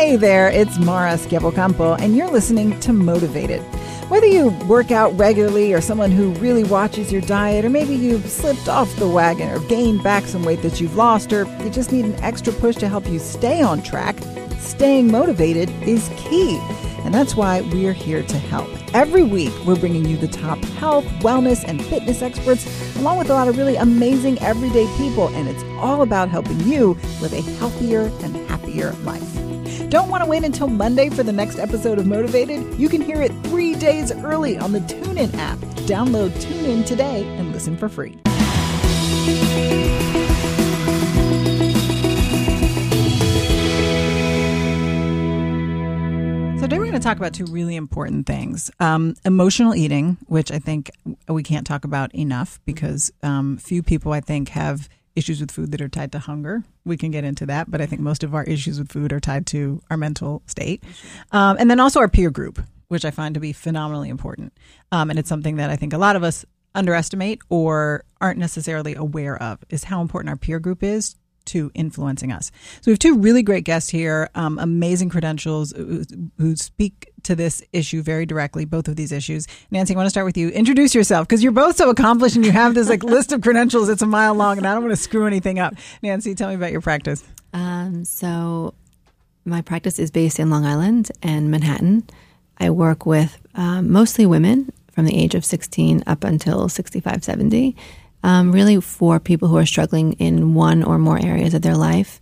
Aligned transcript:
Hey 0.00 0.16
there, 0.16 0.48
it's 0.48 0.78
Mara 0.78 1.12
Schiavocampo, 1.12 2.00
and 2.00 2.16
you're 2.16 2.30
listening 2.30 2.80
to 2.80 2.90
Motivated. 2.90 3.60
Whether 4.08 4.26
you 4.26 4.48
work 4.66 4.90
out 4.90 5.10
regularly 5.18 5.74
or 5.74 5.82
someone 5.82 6.10
who 6.10 6.30
really 6.36 6.64
watches 6.64 7.12
your 7.12 7.20
diet, 7.20 7.66
or 7.66 7.68
maybe 7.68 7.94
you've 7.94 8.26
slipped 8.26 8.66
off 8.66 8.96
the 8.96 9.06
wagon 9.06 9.50
or 9.50 9.58
gained 9.68 10.02
back 10.02 10.24
some 10.24 10.42
weight 10.42 10.62
that 10.62 10.80
you've 10.80 10.96
lost, 10.96 11.34
or 11.34 11.44
you 11.62 11.68
just 11.68 11.92
need 11.92 12.06
an 12.06 12.14
extra 12.22 12.50
push 12.50 12.76
to 12.76 12.88
help 12.88 13.06
you 13.08 13.18
stay 13.18 13.60
on 13.60 13.82
track, 13.82 14.16
staying 14.58 15.12
motivated 15.12 15.68
is 15.82 16.08
key. 16.16 16.58
And 17.04 17.12
that's 17.12 17.36
why 17.36 17.60
we're 17.60 17.92
here 17.92 18.22
to 18.22 18.38
help. 18.38 18.70
Every 18.94 19.22
week, 19.22 19.52
we're 19.66 19.76
bringing 19.76 20.06
you 20.06 20.16
the 20.16 20.28
top 20.28 20.58
health, 20.78 21.04
wellness, 21.20 21.62
and 21.62 21.84
fitness 21.84 22.22
experts, 22.22 22.96
along 22.96 23.18
with 23.18 23.28
a 23.28 23.34
lot 23.34 23.48
of 23.48 23.58
really 23.58 23.76
amazing 23.76 24.38
everyday 24.38 24.86
people. 24.96 25.28
And 25.28 25.46
it's 25.46 25.62
all 25.78 26.00
about 26.00 26.30
helping 26.30 26.58
you 26.60 26.96
live 27.20 27.34
a 27.34 27.42
healthier 27.42 28.10
and 28.22 28.34
happier 28.48 28.92
life. 29.04 29.49
Don't 29.88 30.08
want 30.08 30.22
to 30.22 30.28
wait 30.28 30.44
until 30.44 30.68
Monday 30.68 31.08
for 31.08 31.22
the 31.22 31.32
next 31.32 31.58
episode 31.58 31.98
of 31.98 32.06
Motivated? 32.06 32.78
You 32.78 32.88
can 32.88 33.00
hear 33.00 33.22
it 33.22 33.32
three 33.44 33.74
days 33.74 34.12
early 34.12 34.58
on 34.58 34.72
the 34.72 34.80
TuneIn 34.80 35.34
app. 35.36 35.58
Download 35.86 36.30
TuneIn 36.30 36.86
today 36.86 37.24
and 37.38 37.52
listen 37.52 37.76
for 37.76 37.88
free. 37.88 38.18
So 46.58 46.66
today 46.66 46.78
we're 46.78 46.84
going 46.84 46.92
to 46.92 47.00
talk 47.00 47.16
about 47.16 47.32
two 47.32 47.46
really 47.46 47.74
important 47.74 48.26
things: 48.26 48.70
um, 48.80 49.16
emotional 49.24 49.74
eating, 49.74 50.18
which 50.26 50.52
I 50.52 50.58
think 50.58 50.90
we 51.26 51.42
can't 51.42 51.66
talk 51.66 51.84
about 51.84 52.14
enough 52.14 52.60
because 52.66 53.10
um, 53.22 53.56
few 53.56 53.82
people, 53.82 54.12
I 54.12 54.20
think, 54.20 54.50
have 54.50 54.88
issues 55.16 55.40
with 55.40 55.50
food 55.50 55.72
that 55.72 55.80
are 55.80 55.88
tied 55.88 56.12
to 56.12 56.18
hunger. 56.18 56.64
We 56.84 56.96
can 56.96 57.10
get 57.10 57.24
into 57.24 57.46
that, 57.46 57.70
but 57.70 57.80
I 57.80 57.86
think 57.86 58.00
most 58.00 58.22
of 58.22 58.34
our 58.34 58.44
issues 58.44 58.78
with 58.78 58.92
food 58.92 59.12
are 59.12 59.20
tied 59.20 59.46
to 59.48 59.82
our 59.90 59.96
mental 59.96 60.42
state, 60.46 60.82
um, 61.32 61.56
and 61.58 61.70
then 61.70 61.80
also 61.80 62.00
our 62.00 62.08
peer 62.08 62.30
group, 62.30 62.60
which 62.88 63.04
I 63.04 63.10
find 63.10 63.34
to 63.34 63.40
be 63.40 63.52
phenomenally 63.52 64.08
important. 64.08 64.52
Um, 64.92 65.10
and 65.10 65.18
it's 65.18 65.28
something 65.28 65.56
that 65.56 65.70
I 65.70 65.76
think 65.76 65.92
a 65.92 65.98
lot 65.98 66.16
of 66.16 66.22
us 66.22 66.44
underestimate 66.74 67.40
or 67.48 68.04
aren't 68.20 68.38
necessarily 68.38 68.94
aware 68.94 69.40
of 69.42 69.58
is 69.70 69.84
how 69.84 70.00
important 70.00 70.30
our 70.30 70.36
peer 70.36 70.60
group 70.60 70.82
is 70.82 71.16
to 71.50 71.70
influencing 71.74 72.32
us. 72.32 72.50
So 72.80 72.82
we 72.86 72.92
have 72.92 72.98
two 72.98 73.18
really 73.18 73.42
great 73.42 73.64
guests 73.64 73.90
here, 73.90 74.30
um, 74.34 74.58
amazing 74.58 75.08
credentials 75.08 75.72
who, 75.72 76.04
who 76.38 76.56
speak 76.56 77.12
to 77.24 77.34
this 77.34 77.62
issue 77.72 78.02
very 78.02 78.26
directly, 78.26 78.64
both 78.64 78.88
of 78.88 78.96
these 78.96 79.12
issues. 79.12 79.46
Nancy, 79.70 79.94
I 79.94 79.96
want 79.96 80.06
to 80.06 80.10
start 80.10 80.26
with 80.26 80.36
you. 80.36 80.48
Introduce 80.50 80.94
yourself 80.94 81.28
because 81.28 81.42
you're 81.42 81.52
both 81.52 81.76
so 81.76 81.90
accomplished 81.90 82.36
and 82.36 82.44
you 82.44 82.52
have 82.52 82.74
this 82.74 82.88
like 82.88 83.02
list 83.02 83.32
of 83.32 83.42
credentials. 83.42 83.88
It's 83.88 84.02
a 84.02 84.06
mile 84.06 84.34
long, 84.34 84.58
and 84.58 84.66
I 84.66 84.74
don't 84.74 84.82
want 84.82 84.92
to 84.92 85.02
screw 85.02 85.26
anything 85.26 85.58
up. 85.58 85.74
Nancy, 86.02 86.34
tell 86.34 86.48
me 86.48 86.54
about 86.54 86.72
your 86.72 86.80
practice. 86.80 87.24
Um, 87.52 88.04
so 88.04 88.74
my 89.44 89.62
practice 89.62 89.98
is 89.98 90.10
based 90.10 90.38
in 90.38 90.50
Long 90.50 90.64
Island 90.64 91.10
and 91.22 91.50
Manhattan. 91.50 92.04
I 92.58 92.70
work 92.70 93.06
with 93.06 93.38
um, 93.54 93.90
mostly 93.90 94.26
women 94.26 94.72
from 94.92 95.06
the 95.06 95.16
age 95.16 95.34
of 95.34 95.44
16 95.44 96.04
up 96.06 96.24
until 96.24 96.68
65, 96.68 97.24
70 97.24 97.76
um, 98.22 98.52
really 98.52 98.80
for 98.80 99.20
people 99.20 99.48
who 99.48 99.56
are 99.56 99.66
struggling 99.66 100.14
in 100.14 100.54
one 100.54 100.82
or 100.82 100.98
more 100.98 101.18
areas 101.18 101.54
of 101.54 101.62
their 101.62 101.76
life. 101.76 102.20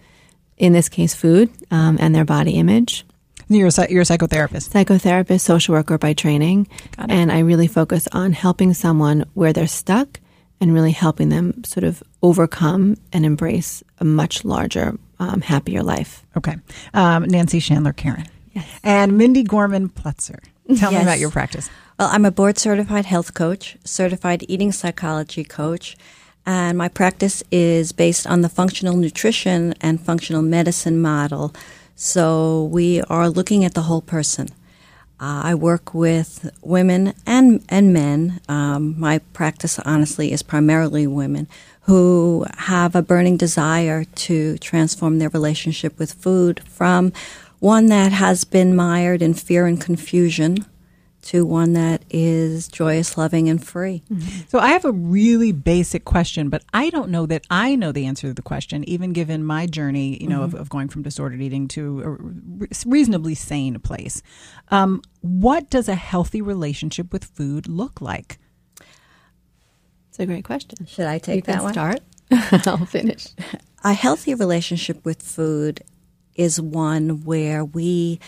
In 0.57 0.73
this 0.73 0.89
case, 0.89 1.15
food 1.15 1.51
um, 1.71 1.99
and 2.01 2.15
their 2.15 2.25
body 2.25 2.53
image. 2.53 3.05
You're 3.49 3.69
a, 3.69 3.91
you're 3.91 4.03
a 4.03 4.05
psychotherapist. 4.05 4.71
Psychotherapist, 4.71 5.41
social 5.41 5.75
worker 5.75 5.97
by 5.97 6.13
training. 6.13 6.69
And 6.99 7.33
I 7.33 7.41
really 7.41 7.67
focus 7.67 8.07
on 8.13 8.33
helping 8.33 8.75
someone 8.75 9.25
where 9.35 9.53
they're 9.53 9.67
stuck 9.67 10.21
and 10.61 10.75
really 10.75 10.91
helping 10.93 11.29
them 11.29 11.65
sort 11.65 11.85
of 11.85 12.03
overcome 12.23 12.97
and 13.13 13.25
embrace 13.25 13.83
a 13.99 14.05
much 14.05 14.45
larger, 14.45 14.99
um, 15.19 15.41
happier 15.41 15.83
life. 15.83 16.27
Okay. 16.37 16.57
Um, 16.93 17.25
Nancy 17.25 17.61
Schandler 17.61 17.97
Karan. 17.97 18.27
Yes. 18.53 18.69
And 18.83 19.17
Mindy 19.17 19.45
Gorman 19.45 19.89
Plutzer. 19.89 20.41
Tell 20.77 20.93
yes. 20.93 21.01
me 21.01 21.03
about 21.03 21.19
your 21.19 21.31
practice. 21.31 21.71
Well, 21.99 22.09
I'm 22.13 22.25
a 22.25 22.31
board 22.31 22.59
certified 22.59 23.07
health 23.07 23.35
coach, 23.35 23.77
certified 23.85 24.45
eating 24.49 24.71
psychology 24.71 25.45
coach, 25.45 25.97
and 26.45 26.77
my 26.77 26.89
practice 26.89 27.43
is 27.51 27.93
based 27.93 28.27
on 28.27 28.43
the 28.43 28.49
functional 28.49 28.97
nutrition 28.97 29.75
and 29.81 30.01
functional 30.01 30.43
medicine 30.43 31.01
model. 31.01 31.55
So 31.97 32.65
we 32.65 33.03
are 33.03 33.29
looking 33.29 33.65
at 33.65 33.75
the 33.75 33.83
whole 33.83 34.03
person. 34.03 34.49
Uh, 35.21 35.43
I 35.45 35.55
work 35.57 35.95
with 35.95 36.51
women 36.63 37.13
and 37.27 37.65
and 37.69 37.93
men. 37.93 38.41
Um, 38.49 38.95
my 39.01 39.19
practice, 39.33 39.79
honestly, 39.81 40.31
is 40.31 40.43
primarily 40.43 41.07
women 41.07 41.49
who 41.83 42.47
have 42.59 42.95
a 42.95 43.03
burning 43.03 43.37
desire 43.37 44.05
to 44.05 44.59
transform 44.59 45.19
their 45.19 45.31
relationship 45.31 45.99
with 45.99 46.13
food 46.13 46.61
from 46.69 47.13
one 47.61 47.87
that 47.87 48.13
has 48.13 48.45
been 48.45 48.75
mired 48.75 49.23
in 49.23 49.35
fear 49.35 49.67
and 49.67 49.81
confusion 49.81 50.65
to 51.21 51.45
one 51.45 51.73
that 51.75 52.05
is 52.09 52.69
joyous, 52.69 53.19
loving, 53.19 53.49
and 53.49 53.65
free. 53.65 54.03
Mm-hmm. 54.11 54.43
So 54.49 54.59
I 54.59 54.69
have 54.69 54.85
a 54.85 54.93
really 54.93 55.53
basic 55.53 56.05
question, 56.05 56.49
but 56.49 56.63
I 56.73 56.91
don't 56.91 57.11
know 57.11 57.27
that 57.27 57.45
I 57.51 57.75
know 57.75 57.93
the 57.93 58.07
answer 58.07 58.29
to 58.29 58.35
the 58.35 58.43
question, 58.43 58.83
even 58.89 59.13
given 59.13 59.45
my 59.45 59.67
journey, 59.67 60.17
you 60.23 60.29
know, 60.29 60.41
mm-hmm. 60.41 60.57
of, 60.57 60.63
of, 60.63 60.69
going 60.71 60.89
from 60.89 61.03
disordered 61.03 61.43
eating 61.43 61.69
to 61.69 62.03
a 62.03 62.67
reasonably 62.87 63.35
sane 63.35 63.79
place. 63.81 64.23
Um, 64.69 65.03
what 65.21 65.69
does 65.69 65.89
a 65.89 65.95
healthy 65.97 66.41
relationship 66.41 67.13
with 67.13 67.25
food 67.25 67.69
look 67.69 68.01
like? 68.01 68.39
It's 70.09 70.19
a 70.19 70.27
great 70.27 70.45
question. 70.45 70.87
Should 70.87 71.07
I 71.07 71.19
take 71.19 71.47
you 71.47 71.53
that 71.53 71.63
one? 71.63 71.73
Start. 71.73 72.01
I'll 72.67 72.87
finish. 72.87 73.29
A 73.85 73.93
healthy 73.93 74.35
relationship 74.35 75.05
with 75.05 75.23
food 75.23 75.83
is 76.39 76.59
one 76.59 77.25
where 77.25 77.63
we 77.63 78.19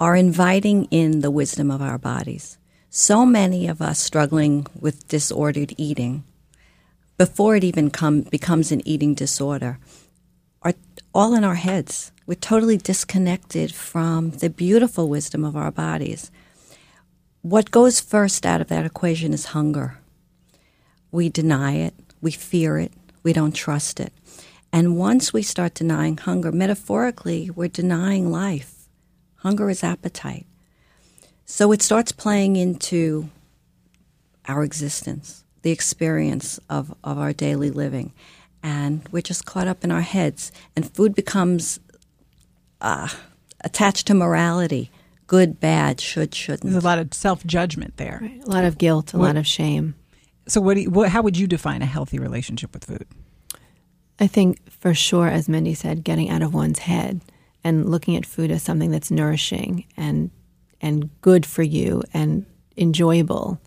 are 0.00 0.16
inviting 0.16 0.86
in 0.86 1.20
the 1.20 1.30
wisdom 1.30 1.70
of 1.70 1.80
our 1.80 1.98
bodies. 1.98 2.58
So 2.90 3.24
many 3.24 3.68
of 3.68 3.80
us 3.80 4.00
struggling 4.00 4.66
with 4.78 5.06
disordered 5.06 5.72
eating, 5.78 6.24
before 7.16 7.54
it 7.54 7.62
even 7.62 7.90
come, 7.90 8.22
becomes 8.22 8.72
an 8.72 8.86
eating 8.86 9.14
disorder, 9.14 9.78
are 10.62 10.74
all 11.14 11.34
in 11.34 11.44
our 11.44 11.54
heads. 11.54 12.10
We're 12.26 12.34
totally 12.34 12.78
disconnected 12.78 13.72
from 13.74 14.30
the 14.30 14.50
beautiful 14.50 15.08
wisdom 15.08 15.44
of 15.44 15.56
our 15.56 15.70
bodies. 15.70 16.30
What 17.42 17.70
goes 17.70 18.00
first 18.00 18.46
out 18.46 18.60
of 18.60 18.68
that 18.68 18.86
equation 18.86 19.32
is 19.32 19.46
hunger. 19.46 19.98
We 21.10 21.28
deny 21.28 21.74
it, 21.74 21.94
we 22.20 22.30
fear 22.30 22.78
it, 22.78 22.92
we 23.22 23.32
don't 23.32 23.52
trust 23.52 24.00
it. 24.00 24.12
And 24.72 24.96
once 24.96 25.32
we 25.32 25.42
start 25.42 25.74
denying 25.74 26.16
hunger, 26.16 26.50
metaphorically, 26.50 27.50
we're 27.50 27.68
denying 27.68 28.30
life 28.30 28.82
Hunger 29.42 29.68
is 29.70 29.82
appetite. 29.82 30.46
So 31.44 31.72
it 31.72 31.82
starts 31.82 32.12
playing 32.12 32.54
into 32.54 33.28
our 34.46 34.62
existence, 34.62 35.44
the 35.62 35.72
experience 35.72 36.60
of, 36.70 36.94
of 37.02 37.18
our 37.18 37.32
daily 37.32 37.70
living. 37.70 38.12
And 38.62 39.06
we're 39.10 39.22
just 39.22 39.44
caught 39.44 39.66
up 39.66 39.82
in 39.82 39.90
our 39.90 40.00
heads. 40.00 40.52
And 40.76 40.88
food 40.94 41.16
becomes 41.16 41.80
uh, 42.80 43.08
attached 43.62 44.06
to 44.06 44.14
morality 44.14 44.90
good, 45.26 45.58
bad, 45.58 46.00
should, 46.00 46.34
shouldn't. 46.34 46.62
There's 46.70 46.84
a 46.84 46.86
lot 46.86 47.00
of 47.00 47.12
self 47.12 47.44
judgment 47.44 47.96
there. 47.96 48.20
Right. 48.22 48.44
A 48.44 48.48
lot 48.48 48.64
of 48.64 48.78
guilt, 48.78 49.12
a 49.12 49.18
what, 49.18 49.26
lot 49.26 49.36
of 49.36 49.46
shame. 49.46 49.96
So, 50.46 50.60
what, 50.60 50.76
you, 50.76 50.90
what, 50.90 51.08
how 51.08 51.22
would 51.22 51.36
you 51.36 51.48
define 51.48 51.82
a 51.82 51.86
healthy 51.86 52.18
relationship 52.18 52.74
with 52.74 52.84
food? 52.84 53.06
I 54.22 54.28
think 54.28 54.70
for 54.70 54.94
sure, 54.94 55.26
as 55.26 55.48
Mindy 55.48 55.74
said, 55.74 56.04
getting 56.04 56.30
out 56.30 56.42
of 56.42 56.54
one's 56.54 56.78
head 56.78 57.22
and 57.64 57.90
looking 57.90 58.16
at 58.16 58.24
food 58.24 58.52
as 58.52 58.62
something 58.62 58.92
that's 58.92 59.10
nourishing 59.10 59.84
and 59.96 60.30
and 60.80 61.10
good 61.22 61.44
for 61.44 61.64
you 61.64 62.04
and 62.14 62.46
enjoyable 62.76 63.60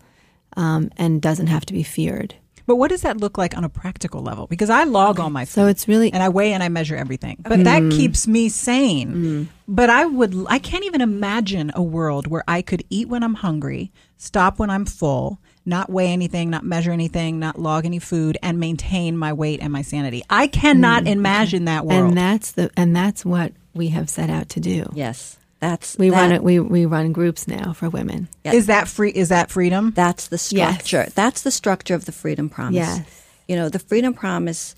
um, 0.56 0.90
and 0.96 1.20
doesn't 1.20 1.48
have 1.48 1.66
to 1.66 1.74
be 1.74 1.82
feared. 1.82 2.36
But 2.64 2.76
what 2.76 2.88
does 2.88 3.02
that 3.02 3.18
look 3.18 3.36
like 3.36 3.54
on 3.54 3.64
a 3.64 3.68
practical 3.68 4.22
level? 4.22 4.46
Because 4.46 4.70
I 4.70 4.84
log 4.84 5.20
all 5.20 5.28
my 5.28 5.44
food. 5.44 5.52
So 5.52 5.66
it's 5.66 5.86
really 5.88 6.10
and 6.10 6.22
I 6.22 6.30
weigh 6.30 6.54
and 6.54 6.62
I 6.62 6.70
measure 6.70 6.96
everything. 6.96 7.36
But 7.42 7.60
mm. 7.60 7.64
that 7.64 7.92
keeps 7.92 8.26
me 8.26 8.48
sane. 8.48 9.12
Mm. 9.12 9.46
But 9.68 9.90
I 9.90 10.06
would 10.06 10.34
I 10.48 10.58
can't 10.58 10.84
even 10.86 11.02
imagine 11.02 11.70
a 11.74 11.82
world 11.82 12.28
where 12.28 12.44
I 12.48 12.62
could 12.62 12.82
eat 12.88 13.10
when 13.10 13.22
I'm 13.22 13.34
hungry, 13.34 13.92
stop 14.16 14.58
when 14.58 14.70
I'm 14.70 14.86
full, 14.86 15.38
not 15.66 15.90
weigh 15.90 16.08
anything, 16.08 16.48
not 16.48 16.64
measure 16.64 16.92
anything, 16.92 17.38
not 17.38 17.58
log 17.58 17.84
any 17.84 17.98
food 17.98 18.38
and 18.42 18.58
maintain 18.58 19.16
my 19.16 19.32
weight 19.32 19.60
and 19.60 19.72
my 19.72 19.82
sanity. 19.82 20.22
I 20.30 20.46
cannot 20.46 21.04
mm. 21.04 21.08
imagine 21.08 21.64
that 21.64 21.84
world. 21.84 22.08
And 22.08 22.16
that's 22.16 22.52
the 22.52 22.70
and 22.76 22.94
that's 22.94 23.24
what 23.24 23.52
we 23.74 23.88
have 23.88 24.08
set 24.08 24.30
out 24.30 24.48
to 24.50 24.60
do. 24.60 24.88
Yes. 24.94 25.36
That's 25.58 25.96
we 25.98 26.10
that, 26.10 26.16
run 26.16 26.32
it. 26.32 26.42
We 26.42 26.60
we 26.60 26.86
run 26.86 27.12
groups 27.12 27.48
now 27.48 27.72
for 27.72 27.90
women. 27.90 28.28
Yes. 28.44 28.54
Is 28.54 28.66
that 28.66 28.88
free? 28.88 29.10
Is 29.10 29.30
that 29.30 29.50
freedom? 29.50 29.92
That's 29.94 30.28
the 30.28 30.38
structure. 30.38 31.04
Yes. 31.04 31.12
That's 31.14 31.42
the 31.42 31.50
structure 31.50 31.94
of 31.94 32.04
the 32.04 32.12
freedom 32.12 32.48
promise. 32.48 32.76
Yes. 32.76 33.24
You 33.48 33.56
know, 33.56 33.68
the 33.68 33.78
freedom 33.78 34.14
promise 34.14 34.74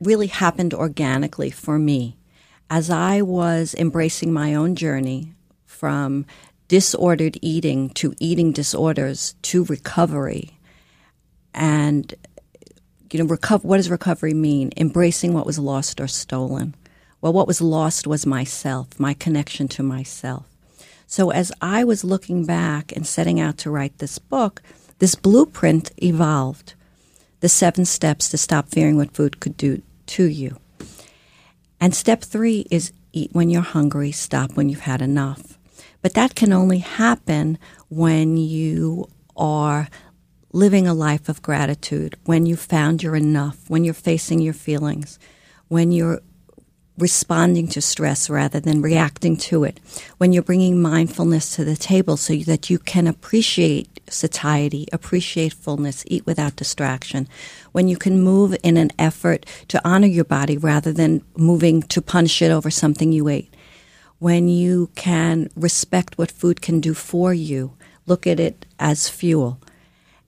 really 0.00 0.26
happened 0.26 0.74
organically 0.74 1.50
for 1.50 1.78
me 1.78 2.16
as 2.70 2.90
I 2.90 3.22
was 3.22 3.74
embracing 3.78 4.32
my 4.32 4.54
own 4.54 4.74
journey 4.76 5.32
from 5.64 6.26
disordered 6.68 7.38
eating 7.42 7.90
to 7.90 8.14
eating 8.18 8.52
disorders 8.52 9.34
to 9.42 9.64
recovery, 9.64 10.58
and 11.52 12.14
you 13.12 13.22
know, 13.22 13.32
reco- 13.32 13.62
what 13.62 13.76
does 13.76 13.90
recovery 13.90 14.34
mean? 14.34 14.72
Embracing 14.76 15.34
what 15.34 15.46
was 15.46 15.58
lost 15.58 16.00
or 16.00 16.08
stolen 16.08 16.74
Well, 17.20 17.32
what 17.32 17.46
was 17.46 17.60
lost 17.60 18.06
was 18.06 18.26
myself, 18.26 18.98
my 18.98 19.14
connection 19.14 19.68
to 19.68 19.82
myself. 19.82 20.46
So 21.06 21.30
as 21.30 21.52
I 21.60 21.84
was 21.84 22.02
looking 22.02 22.44
back 22.44 22.90
and 22.90 23.06
setting 23.06 23.38
out 23.38 23.56
to 23.58 23.70
write 23.70 23.98
this 23.98 24.18
book, 24.18 24.62
this 24.98 25.14
blueprint 25.14 25.92
evolved. 26.02 26.74
The 27.40 27.48
seven 27.48 27.84
steps 27.84 28.28
to 28.30 28.38
stop 28.38 28.68
fearing 28.68 28.96
what 28.96 29.14
food 29.14 29.38
could 29.38 29.56
do 29.56 29.82
to 30.06 30.24
you. 30.24 30.56
And 31.80 31.94
step 31.94 32.22
three 32.22 32.66
is 32.70 32.92
eat 33.12 33.30
when 33.32 33.50
you're 33.50 33.62
hungry, 33.62 34.10
stop 34.10 34.56
when 34.56 34.68
you've 34.68 34.80
had 34.80 35.02
enough. 35.02 35.53
But 36.04 36.12
that 36.12 36.34
can 36.34 36.52
only 36.52 36.80
happen 36.80 37.56
when 37.88 38.36
you 38.36 39.08
are 39.38 39.88
living 40.52 40.86
a 40.86 40.92
life 40.92 41.30
of 41.30 41.40
gratitude, 41.40 42.14
when 42.26 42.44
you've 42.44 42.60
found 42.60 43.02
your 43.02 43.16
enough, 43.16 43.70
when 43.70 43.84
you're 43.84 43.94
facing 43.94 44.42
your 44.42 44.52
feelings, 44.52 45.18
when 45.68 45.92
you're 45.92 46.20
responding 46.98 47.68
to 47.68 47.80
stress 47.80 48.28
rather 48.28 48.60
than 48.60 48.82
reacting 48.82 49.38
to 49.38 49.64
it, 49.64 49.80
when 50.18 50.34
you're 50.34 50.42
bringing 50.42 50.82
mindfulness 50.82 51.56
to 51.56 51.64
the 51.64 51.74
table 51.74 52.18
so 52.18 52.36
that 52.36 52.68
you 52.68 52.78
can 52.78 53.06
appreciate 53.06 53.88
satiety, 54.06 54.86
appreciate 54.92 55.54
fullness, 55.54 56.04
eat 56.06 56.26
without 56.26 56.54
distraction, 56.54 57.26
when 57.72 57.88
you 57.88 57.96
can 57.96 58.20
move 58.20 58.54
in 58.62 58.76
an 58.76 58.90
effort 58.98 59.46
to 59.68 59.80
honor 59.88 60.06
your 60.06 60.24
body 60.24 60.58
rather 60.58 60.92
than 60.92 61.24
moving 61.34 61.80
to 61.80 62.02
punish 62.02 62.42
it 62.42 62.50
over 62.50 62.70
something 62.70 63.10
you 63.10 63.26
ate, 63.26 63.53
when 64.18 64.48
you 64.48 64.90
can 64.94 65.50
respect 65.56 66.18
what 66.18 66.30
food 66.30 66.62
can 66.62 66.80
do 66.80 66.94
for 66.94 67.34
you, 67.34 67.76
look 68.06 68.26
at 68.26 68.40
it 68.40 68.66
as 68.78 69.08
fuel. 69.08 69.58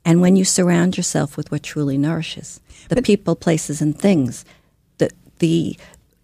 And 0.04 0.20
when 0.20 0.36
you 0.36 0.44
surround 0.44 0.96
yourself 0.96 1.36
with 1.36 1.50
what 1.50 1.62
truly 1.62 1.98
nourishes, 1.98 2.60
the 2.88 3.02
people, 3.02 3.34
places, 3.34 3.82
and 3.82 3.98
things, 3.98 4.44
the, 4.98 5.10
the 5.38 5.76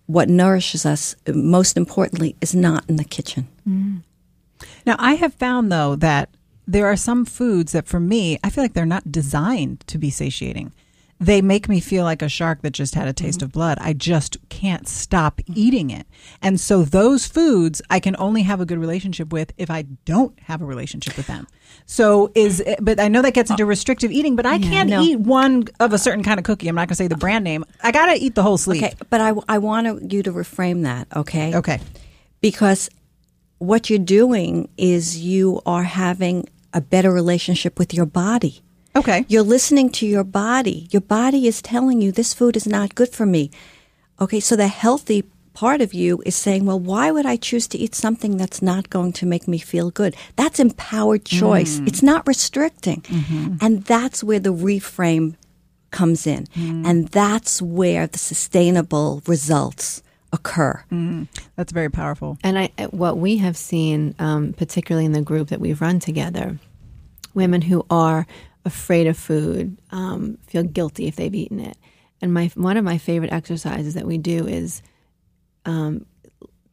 what 0.06 0.28
nourishes 0.28 0.86
us 0.86 1.16
most 1.26 1.76
importantly 1.76 2.36
is 2.40 2.54
not 2.54 2.88
in 2.88 2.96
the 2.96 3.04
kitchen. 3.04 3.48
Mm. 3.68 4.02
Now, 4.86 4.96
I 4.98 5.14
have 5.14 5.34
found 5.34 5.72
though 5.72 5.96
that 5.96 6.28
there 6.66 6.86
are 6.86 6.96
some 6.96 7.24
foods 7.24 7.72
that 7.72 7.88
for 7.88 7.98
me, 7.98 8.38
I 8.44 8.50
feel 8.50 8.62
like 8.62 8.74
they're 8.74 8.86
not 8.86 9.10
designed 9.10 9.80
to 9.88 9.98
be 9.98 10.10
satiating. 10.10 10.72
They 11.22 11.40
make 11.40 11.68
me 11.68 11.78
feel 11.78 12.02
like 12.02 12.20
a 12.20 12.28
shark 12.28 12.62
that 12.62 12.72
just 12.72 12.96
had 12.96 13.06
a 13.06 13.12
taste 13.12 13.38
mm-hmm. 13.38 13.44
of 13.44 13.52
blood. 13.52 13.78
I 13.80 13.92
just 13.92 14.36
can't 14.48 14.88
stop 14.88 15.40
eating 15.54 15.90
it. 15.90 16.04
And 16.42 16.60
so 16.60 16.82
those 16.82 17.28
foods 17.28 17.80
I 17.88 18.00
can 18.00 18.16
only 18.18 18.42
have 18.42 18.60
a 18.60 18.66
good 18.66 18.78
relationship 18.78 19.32
with 19.32 19.52
if 19.56 19.70
I 19.70 19.82
don't 20.04 20.36
have 20.40 20.60
a 20.60 20.64
relationship 20.64 21.16
with 21.16 21.28
them. 21.28 21.46
So 21.86 22.32
is 22.34 22.60
but 22.80 22.98
I 22.98 23.06
know 23.06 23.22
that 23.22 23.34
gets 23.34 23.50
into 23.50 23.64
restrictive 23.64 24.10
eating, 24.10 24.34
but 24.34 24.46
I 24.46 24.56
yeah, 24.56 24.70
can't 24.70 24.90
no. 24.90 25.00
eat 25.00 25.20
one 25.20 25.68
of 25.78 25.92
a 25.92 25.98
certain 25.98 26.24
kind 26.24 26.40
of 26.40 26.44
cookie. 26.44 26.66
I'm 26.66 26.74
not 26.74 26.88
going 26.88 26.88
to 26.88 26.94
say 26.96 27.06
the 27.06 27.16
brand 27.16 27.44
name. 27.44 27.64
I 27.84 27.92
got 27.92 28.06
to 28.06 28.14
eat 28.14 28.34
the 28.34 28.42
whole 28.42 28.58
sleeve. 28.58 28.82
Okay, 28.82 28.94
but 29.08 29.20
I 29.20 29.32
I 29.48 29.58
want 29.58 30.12
you 30.12 30.24
to 30.24 30.32
reframe 30.32 30.82
that, 30.82 31.06
okay? 31.14 31.54
Okay. 31.54 31.78
Because 32.40 32.90
what 33.58 33.88
you're 33.88 34.00
doing 34.00 34.68
is 34.76 35.18
you 35.18 35.62
are 35.64 35.84
having 35.84 36.48
a 36.74 36.80
better 36.80 37.12
relationship 37.12 37.78
with 37.78 37.94
your 37.94 38.06
body. 38.06 38.62
Okay. 38.94 39.24
You're 39.28 39.42
listening 39.42 39.90
to 39.90 40.06
your 40.06 40.24
body. 40.24 40.88
Your 40.90 41.00
body 41.00 41.46
is 41.46 41.62
telling 41.62 42.00
you 42.02 42.12
this 42.12 42.34
food 42.34 42.56
is 42.56 42.66
not 42.66 42.94
good 42.94 43.08
for 43.08 43.26
me. 43.26 43.50
Okay, 44.20 44.40
so 44.40 44.54
the 44.54 44.68
healthy 44.68 45.24
part 45.54 45.80
of 45.80 45.94
you 45.94 46.22
is 46.24 46.36
saying, 46.36 46.64
well, 46.64 46.78
why 46.78 47.10
would 47.10 47.26
I 47.26 47.36
choose 47.36 47.66
to 47.68 47.78
eat 47.78 47.94
something 47.94 48.36
that's 48.36 48.62
not 48.62 48.90
going 48.90 49.12
to 49.14 49.26
make 49.26 49.48
me 49.48 49.58
feel 49.58 49.90
good? 49.90 50.14
That's 50.36 50.60
empowered 50.60 51.24
choice. 51.24 51.78
Mm. 51.78 51.88
It's 51.88 52.02
not 52.02 52.26
restricting. 52.26 53.02
Mm-hmm. 53.02 53.56
And 53.60 53.84
that's 53.84 54.22
where 54.22 54.40
the 54.40 54.52
reframe 54.52 55.36
comes 55.90 56.26
in. 56.26 56.46
Mm. 56.56 56.86
And 56.86 57.08
that's 57.08 57.60
where 57.60 58.06
the 58.06 58.18
sustainable 58.18 59.22
results 59.26 60.02
occur. 60.32 60.82
Mm. 60.90 61.28
That's 61.56 61.72
very 61.72 61.90
powerful. 61.90 62.38
And 62.42 62.58
I, 62.58 62.70
what 62.90 63.18
we 63.18 63.38
have 63.38 63.56
seen, 63.56 64.14
um, 64.18 64.54
particularly 64.54 65.04
in 65.04 65.12
the 65.12 65.22
group 65.22 65.48
that 65.48 65.60
we've 65.60 65.80
run 65.80 65.98
together, 65.98 66.58
women 67.34 67.62
who 67.62 67.84
are 67.90 68.26
afraid 68.64 69.06
of 69.06 69.16
food, 69.16 69.78
um, 69.90 70.38
feel 70.46 70.62
guilty 70.62 71.06
if 71.06 71.16
they've 71.16 71.34
eaten 71.34 71.60
it. 71.60 71.76
And 72.20 72.32
my 72.32 72.50
one 72.54 72.76
of 72.76 72.84
my 72.84 72.98
favorite 72.98 73.32
exercises 73.32 73.94
that 73.94 74.06
we 74.06 74.18
do 74.18 74.46
is 74.46 74.82
um, 75.64 76.06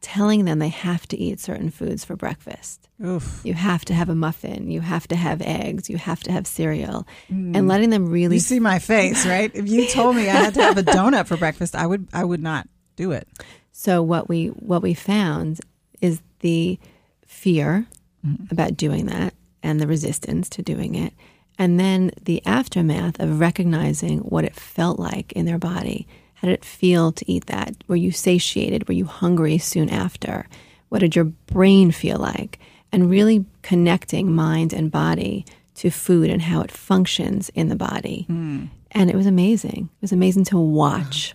telling 0.00 0.44
them 0.44 0.58
they 0.58 0.68
have 0.68 1.06
to 1.08 1.18
eat 1.18 1.40
certain 1.40 1.70
foods 1.70 2.04
for 2.04 2.16
breakfast. 2.16 2.88
Oof. 3.04 3.40
You 3.44 3.54
have 3.54 3.84
to 3.86 3.94
have 3.94 4.08
a 4.08 4.14
muffin. 4.14 4.70
You 4.70 4.80
have 4.80 5.08
to 5.08 5.16
have 5.16 5.42
eggs. 5.42 5.90
You 5.90 5.96
have 5.96 6.22
to 6.24 6.32
have 6.32 6.46
cereal, 6.46 7.06
mm. 7.30 7.56
and 7.56 7.66
letting 7.66 7.90
them 7.90 8.10
really. 8.10 8.36
You 8.36 8.40
see 8.40 8.60
my 8.60 8.78
face, 8.78 9.26
right? 9.26 9.50
if 9.54 9.68
you 9.68 9.88
told 9.88 10.16
me 10.16 10.28
I 10.28 10.34
had 10.34 10.54
to 10.54 10.62
have 10.62 10.78
a 10.78 10.82
donut 10.82 11.26
for 11.26 11.36
breakfast, 11.36 11.74
I 11.74 11.86
would. 11.86 12.06
I 12.12 12.24
would 12.24 12.42
not 12.42 12.68
do 12.96 13.12
it. 13.12 13.26
So 13.72 14.02
what 14.02 14.28
we 14.28 14.48
what 14.48 14.82
we 14.82 14.94
found 14.94 15.60
is 16.00 16.20
the 16.40 16.78
fear 17.26 17.86
mm-hmm. 18.24 18.44
about 18.50 18.76
doing 18.76 19.06
that 19.06 19.34
and 19.62 19.80
the 19.80 19.86
resistance 19.86 20.48
to 20.50 20.62
doing 20.62 20.94
it 20.94 21.12
and 21.60 21.78
then 21.78 22.10
the 22.22 22.44
aftermath 22.46 23.20
of 23.20 23.38
recognizing 23.38 24.20
what 24.20 24.46
it 24.46 24.56
felt 24.56 24.98
like 24.98 25.30
in 25.32 25.44
their 25.44 25.58
body. 25.58 26.08
How 26.36 26.48
did 26.48 26.54
it 26.54 26.64
feel 26.64 27.12
to 27.12 27.30
eat 27.30 27.46
that? 27.48 27.74
Were 27.86 27.96
you 27.96 28.12
satiated? 28.12 28.88
Were 28.88 28.94
you 28.94 29.04
hungry 29.04 29.58
soon 29.58 29.90
after? 29.90 30.48
What 30.88 31.00
did 31.00 31.14
your 31.14 31.26
brain 31.26 31.90
feel 31.90 32.16
like? 32.16 32.58
And 32.90 33.10
really 33.10 33.44
connecting 33.60 34.32
mind 34.32 34.72
and 34.72 34.90
body 34.90 35.44
to 35.74 35.90
food 35.90 36.30
and 36.30 36.40
how 36.40 36.62
it 36.62 36.70
functions 36.70 37.50
in 37.50 37.68
the 37.68 37.76
body. 37.76 38.24
Mm. 38.30 38.70
And 38.92 39.10
it 39.10 39.16
was 39.16 39.26
amazing. 39.26 39.90
It 39.98 40.02
was 40.02 40.12
amazing 40.12 40.44
to 40.44 40.58
watch. 40.58 41.34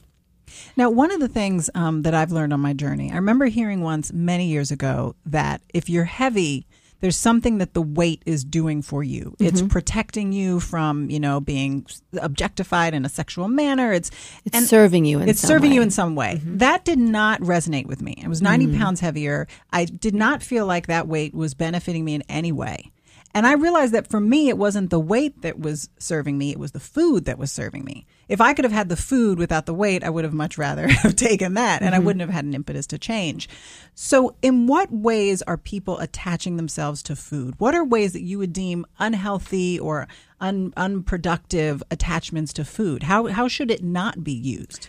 Now, 0.75 0.89
one 0.89 1.11
of 1.11 1.19
the 1.19 1.27
things 1.27 1.69
um, 1.75 2.01
that 2.01 2.15
I've 2.15 2.31
learned 2.31 2.51
on 2.51 2.61
my 2.61 2.73
journey, 2.73 3.11
I 3.11 3.17
remember 3.17 3.45
hearing 3.45 3.81
once 3.81 4.11
many 4.11 4.47
years 4.47 4.71
ago 4.71 5.15
that 5.27 5.61
if 5.71 5.87
you're 5.87 6.05
heavy, 6.05 6.65
there's 7.05 7.15
something 7.15 7.59
that 7.59 7.75
the 7.75 7.83
weight 7.83 8.23
is 8.25 8.43
doing 8.43 8.81
for 8.81 9.03
you. 9.03 9.35
Mm-hmm. 9.37 9.45
It's 9.45 9.61
protecting 9.61 10.31
you 10.31 10.59
from, 10.59 11.07
you 11.11 11.19
know, 11.19 11.39
being 11.39 11.85
objectified 12.19 12.95
in 12.95 13.05
a 13.05 13.09
sexual 13.09 13.47
manner. 13.47 13.93
It's 13.93 14.09
it's 14.43 14.67
serving 14.67 15.05
you. 15.05 15.19
it's 15.19 15.39
serving 15.39 15.69
way. 15.69 15.75
you 15.75 15.81
in 15.83 15.91
some 15.91 16.15
way. 16.15 16.37
Mm-hmm. 16.37 16.57
That 16.57 16.83
did 16.83 16.97
not 16.97 17.41
resonate 17.41 17.85
with 17.85 18.01
me. 18.01 18.23
I 18.25 18.27
was 18.27 18.41
90 18.41 18.65
mm-hmm. 18.65 18.79
pounds 18.79 19.01
heavier. 19.01 19.47
I 19.71 19.85
did 19.85 20.15
not 20.15 20.41
feel 20.41 20.65
like 20.65 20.87
that 20.87 21.07
weight 21.07 21.35
was 21.35 21.53
benefiting 21.53 22.03
me 22.03 22.15
in 22.15 22.23
any 22.27 22.51
way. 22.51 22.91
And 23.35 23.45
I 23.45 23.51
realized 23.51 23.93
that 23.93 24.07
for 24.07 24.21
me, 24.21 24.47
it 24.47 24.57
wasn't 24.57 24.91
the 24.91 24.99
weight 24.99 25.41
that 25.41 25.59
was 25.59 25.89
serving 25.99 26.37
me, 26.37 26.51
it 26.51 26.57
was 26.57 26.71
the 26.71 26.79
food 26.79 27.25
that 27.25 27.37
was 27.37 27.51
serving 27.51 27.83
me. 27.83 28.07
If 28.29 28.39
I 28.39 28.53
could 28.53 28.63
have 28.63 28.71
had 28.71 28.87
the 28.87 28.95
food 28.95 29.37
without 29.37 29.65
the 29.65 29.73
weight, 29.73 30.05
I 30.05 30.09
would 30.09 30.23
have 30.23 30.33
much 30.33 30.57
rather 30.57 30.87
have 31.03 31.17
taken 31.17 31.55
that 31.55 31.81
and 31.81 31.91
mm-hmm. 31.91 32.01
I 32.01 32.05
wouldn't 32.05 32.21
have 32.21 32.29
had 32.29 32.45
an 32.45 32.53
impetus 32.53 32.87
to 32.87 32.97
change. 32.97 33.49
So, 33.93 34.37
in 34.41 34.67
what 34.67 34.89
ways 34.89 35.41
are 35.41 35.57
people 35.57 35.99
attaching 35.99 36.55
themselves 36.55 37.03
to 37.03 37.15
food? 37.17 37.55
What 37.57 37.75
are 37.75 37.83
ways 37.83 38.13
that 38.13 38.21
you 38.21 38.37
would 38.37 38.53
deem 38.53 38.85
unhealthy 38.99 39.77
or 39.77 40.07
un- 40.39 40.73
unproductive 40.77 41.83
attachments 41.91 42.53
to 42.53 42.63
food? 42.63 43.03
How, 43.03 43.27
how 43.27 43.49
should 43.49 43.69
it 43.69 43.83
not 43.83 44.23
be 44.23 44.31
used? 44.31 44.87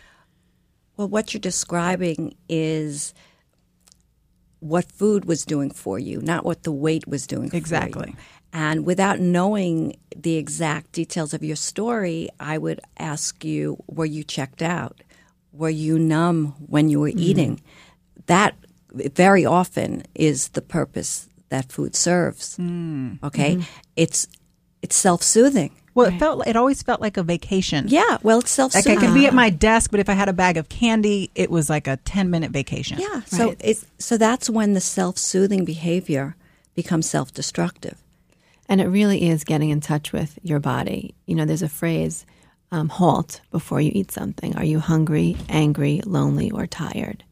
Well, 0.97 1.09
what 1.09 1.35
you're 1.35 1.41
describing 1.41 2.37
is 2.49 3.13
what 4.61 4.91
food 4.91 5.25
was 5.27 5.45
doing 5.45 5.71
for 5.71 5.99
you, 5.99 6.21
not 6.21 6.45
what 6.45 6.63
the 6.63 6.73
weight 6.73 7.07
was 7.07 7.27
doing 7.27 7.51
exactly. 7.53 8.15
And 8.57 8.87
without 8.87 9.21
knowing 9.21 9.99
the 10.17 10.37
exact 10.37 10.93
details 10.93 11.35
of 11.35 11.45
your 11.45 11.57
story, 11.57 12.31
I 12.41 12.57
would 12.57 12.81
ask 12.97 13.45
you, 13.45 13.77
were 13.87 14.07
you 14.07 14.25
checked 14.25 14.63
out? 14.63 15.03
Were 15.53 15.69
you 15.69 15.99
numb 15.99 16.55
when 16.67 16.89
you 16.89 17.01
were 17.01 17.11
mm-hmm. 17.11 17.19
eating? 17.19 17.61
That 18.29 18.55
very 18.95 19.45
often 19.45 20.05
is 20.15 20.49
the 20.49 20.63
purpose 20.63 21.29
that 21.51 21.71
food 21.71 21.95
serves. 21.95 22.57
Mm. 22.57 23.23
Okay? 23.23 23.57
Mm-hmm. 23.57 23.81
It's 23.95 24.27
it's 24.81 24.97
self-soothing. 24.97 25.73
Well, 25.93 26.07
it 26.07 26.19
felt 26.19 26.47
it 26.47 26.57
always 26.57 26.83
felt 26.83 27.03
like 27.03 27.19
a 27.19 27.23
vacation. 27.23 27.89
Yeah, 27.89 28.17
well, 28.23 28.39
it's 28.39 28.51
self 28.51 28.73
soothing. 28.73 28.95
like 28.95 29.05
I 29.05 29.07
could 29.07 29.15
be 29.15 29.27
at 29.27 29.35
my 29.35 29.51
desk, 29.51 29.91
but 29.91 30.01
if 30.01 30.09
I 30.09 30.15
had 30.15 30.31
a 30.31 30.33
bag 30.33 30.57
of 30.57 30.71
candy, 30.71 31.31
it 31.35 31.51
was 31.51 31.69
like 31.69 31.87
a 31.87 31.99
ten 31.99 32.31
minute 32.31 32.53
vacation. 32.53 33.01
Yeah, 33.01 33.21
so 33.27 33.49
right. 33.49 33.61
it 33.61 33.85
so 33.99 34.17
that's 34.17 34.49
when 34.49 34.73
the 34.73 34.81
self 34.81 35.19
soothing 35.19 35.67
behavior 35.67 36.37
becomes 36.75 37.09
self 37.09 37.35
destructive. 37.35 38.03
And 38.69 38.81
it 38.81 38.89
really 38.89 39.29
is 39.29 39.45
getting 39.45 39.71
in 39.71 39.81
touch 39.81 40.13
with 40.13 40.39
your 40.43 40.61
body. 40.61 41.15
You 41.27 41.35
know, 41.37 41.45
there's 41.45 41.63
a 41.63 41.69
phrase, 41.69 42.27
um, 42.73 42.89
halt 42.89 43.41
before 43.51 43.81
you 43.81 43.93
eat 43.95 44.11
something. 44.11 44.57
Are 44.57 44.65
you 44.65 44.81
hungry, 44.81 45.37
angry, 45.49 46.01
lonely, 46.05 46.51
or 46.51 46.67
tired? 46.67 47.25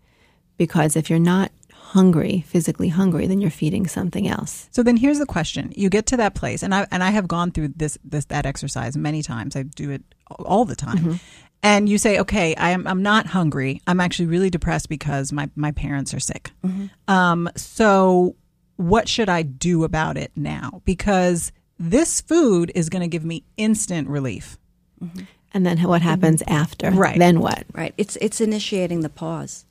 Because 0.57 0.97
if 0.97 1.11
you're 1.11 1.19
not 1.19 1.51
hungry, 1.95 2.45
physically 2.47 2.89
hungry, 2.89 3.27
then 3.27 3.41
you're 3.41 3.51
feeding 3.51 3.87
something 3.87 4.27
else. 4.27 4.69
So 4.73 4.83
then 4.83 4.97
here's 4.97 5.19
the 5.19 5.27
question. 5.27 5.73
You 5.77 5.89
get 5.89 6.07
to 6.07 6.17
that 6.17 6.35
place 6.35 6.63
and 6.63 6.75
I 6.75 6.87
and 6.91 7.03
I 7.05 7.11
have 7.11 7.29
gone 7.29 7.53
through 7.53 7.69
this 7.77 7.99
this 8.05 8.25
that 8.27 8.47
exercise 8.47 8.97
many 8.97 9.23
times. 9.23 9.55
I 9.55 9.63
do 9.63 9.91
it 9.91 10.03
all 10.31 10.65
the 10.65 10.77
time. 10.77 10.99
Mm-hmm. 10.99 11.15
And 11.63 11.89
you 11.89 11.97
say, 11.97 12.19
okay, 12.19 12.55
I 12.57 12.71
am, 12.71 12.87
I'm 12.87 13.03
not 13.03 13.27
hungry. 13.27 13.81
I'm 13.87 13.99
actually 13.99 14.27
really 14.27 14.51
depressed 14.51 14.91
because 14.91 15.33
my, 15.33 15.49
my 15.57 15.73
parents 15.73 16.13
are 16.13 16.21
sick. 16.21 16.51
Mm-hmm. 16.63 16.87
Um, 17.09 17.49
so 17.57 18.37
what 18.77 19.09
should 19.09 19.29
I 19.29 19.43
do 19.43 19.85
about 19.85 20.17
it 20.17 20.33
now? 20.35 20.83
Because 20.85 21.53
this 21.79 22.21
food 22.21 22.73
is 22.75 22.89
going 22.89 23.03
to 23.03 23.09
give 23.09 23.25
me 23.25 23.45
instant 23.57 24.09
relief. 24.09 24.59
Mm-hmm. 25.03 25.25
And 25.53 25.65
then 25.65 25.79
what 25.83 26.03
happens 26.03 26.43
after? 26.49 26.91
Right. 26.91 27.19
Then 27.19 27.41
what? 27.41 27.65
Right. 27.73 27.95
It's 27.97 28.17
it's 28.17 28.41
initiating 28.41 29.01
the 29.01 29.09
pause 29.09 29.65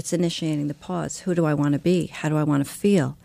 it's 0.00 0.12
initiating 0.14 0.68
the 0.68 0.74
pause. 0.74 1.20
Who 1.20 1.34
do 1.34 1.44
I 1.44 1.52
want 1.54 1.74
to 1.74 1.78
be? 1.78 2.06
How 2.06 2.28
do 2.28 2.36
I 2.36 2.42
want 2.42 2.64
to 2.64 2.70
feel? 2.70 3.18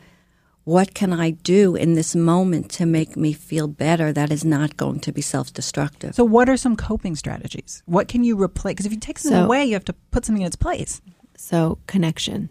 What 0.66 0.94
can 0.94 1.14
I 1.14 1.30
do 1.30 1.76
in 1.76 1.94
this 1.94 2.16
moment 2.16 2.72
to 2.72 2.86
make 2.86 3.16
me 3.16 3.34
feel 3.34 3.68
better 3.68 4.12
that 4.12 4.32
is 4.32 4.44
not 4.44 4.76
going 4.76 5.00
to 5.02 5.12
be 5.12 5.22
self 5.22 5.54
destructive? 5.54 6.16
So, 6.16 6.26
what 6.26 6.50
are 6.50 6.58
some 6.58 6.76
coping 6.76 7.16
strategies? 7.16 7.84
What 7.86 8.08
can 8.08 8.24
you 8.24 8.42
replace? 8.42 8.74
Because 8.74 8.88
if 8.88 8.92
you 8.92 9.00
take 9.00 9.20
something 9.20 9.40
So- 9.40 9.46
away, 9.46 9.66
you 9.66 9.74
have 9.74 9.86
to 9.86 9.94
put 10.12 10.26
something 10.26 10.42
in 10.42 10.48
its 10.48 10.56
place. 10.56 11.02
So, 11.38 11.78
connection. 11.88 12.50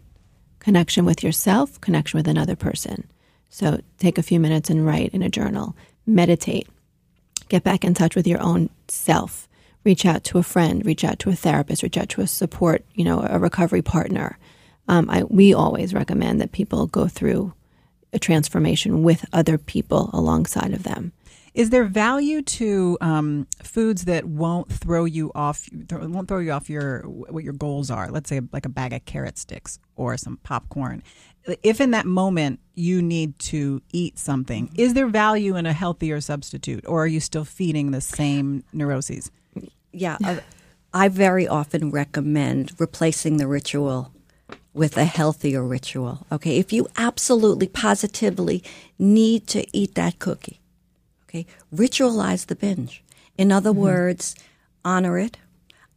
Connection 0.64 1.04
with 1.04 1.22
yourself, 1.22 1.78
connection 1.82 2.16
with 2.16 2.26
another 2.26 2.56
person. 2.56 3.06
So, 3.50 3.82
take 3.98 4.16
a 4.16 4.22
few 4.22 4.40
minutes 4.40 4.70
and 4.70 4.86
write 4.86 5.12
in 5.12 5.22
a 5.22 5.28
journal. 5.28 5.76
Meditate. 6.06 6.66
Get 7.50 7.62
back 7.62 7.84
in 7.84 7.92
touch 7.92 8.16
with 8.16 8.26
your 8.26 8.40
own 8.40 8.70
self. 8.88 9.46
Reach 9.84 10.06
out 10.06 10.24
to 10.24 10.38
a 10.38 10.42
friend, 10.42 10.82
reach 10.86 11.04
out 11.04 11.18
to 11.18 11.28
a 11.28 11.34
therapist, 11.34 11.82
reach 11.82 11.98
out 11.98 12.08
to 12.08 12.22
a 12.22 12.26
support, 12.26 12.82
you 12.94 13.04
know, 13.04 13.26
a 13.28 13.38
recovery 13.38 13.82
partner. 13.82 14.38
Um, 14.88 15.10
I, 15.10 15.24
we 15.24 15.52
always 15.52 15.92
recommend 15.92 16.40
that 16.40 16.52
people 16.52 16.86
go 16.86 17.08
through 17.08 17.52
a 18.14 18.18
transformation 18.18 19.02
with 19.02 19.26
other 19.34 19.58
people 19.58 20.08
alongside 20.14 20.72
of 20.72 20.84
them. 20.84 21.12
Is 21.54 21.70
there 21.70 21.84
value 21.84 22.42
to 22.42 22.98
um, 23.00 23.46
foods 23.62 24.06
that 24.06 24.24
won't 24.24 24.72
throw 24.72 25.04
you 25.04 25.30
off? 25.34 25.68
Won't 25.90 26.26
throw 26.26 26.40
you 26.40 26.50
off 26.50 26.68
your 26.68 27.02
what 27.02 27.44
your 27.44 27.52
goals 27.52 27.90
are? 27.90 28.10
Let's 28.10 28.28
say 28.28 28.40
like 28.52 28.66
a 28.66 28.68
bag 28.68 28.92
of 28.92 29.04
carrot 29.04 29.38
sticks 29.38 29.78
or 29.94 30.16
some 30.16 30.38
popcorn. 30.38 31.02
If 31.62 31.80
in 31.80 31.92
that 31.92 32.06
moment 32.06 32.58
you 32.74 33.02
need 33.02 33.38
to 33.40 33.82
eat 33.92 34.18
something, 34.18 34.70
is 34.76 34.94
there 34.94 35.06
value 35.06 35.56
in 35.56 35.66
a 35.66 35.72
healthier 35.72 36.20
substitute, 36.20 36.84
or 36.86 37.04
are 37.04 37.06
you 37.06 37.20
still 37.20 37.44
feeding 37.44 37.92
the 37.92 38.00
same 38.00 38.64
neuroses? 38.72 39.30
yeah, 39.94 40.16
I, 40.22 40.40
I 40.92 41.08
very 41.08 41.46
often 41.46 41.90
recommend 41.90 42.72
replacing 42.78 43.36
the 43.36 43.46
ritual 43.46 44.12
with 44.72 44.96
a 44.96 45.04
healthier 45.04 45.62
ritual. 45.62 46.26
Okay, 46.32 46.58
if 46.58 46.72
you 46.72 46.88
absolutely 46.96 47.68
positively 47.68 48.62
need 48.98 49.46
to 49.48 49.64
eat 49.76 49.94
that 49.94 50.18
cookie, 50.18 50.60
okay, 51.34 51.46
ritualize 51.74 52.46
the 52.46 52.54
binge. 52.54 53.02
In 53.36 53.50
other 53.50 53.72
words, 53.72 54.34
honor 54.84 55.18
it, 55.18 55.38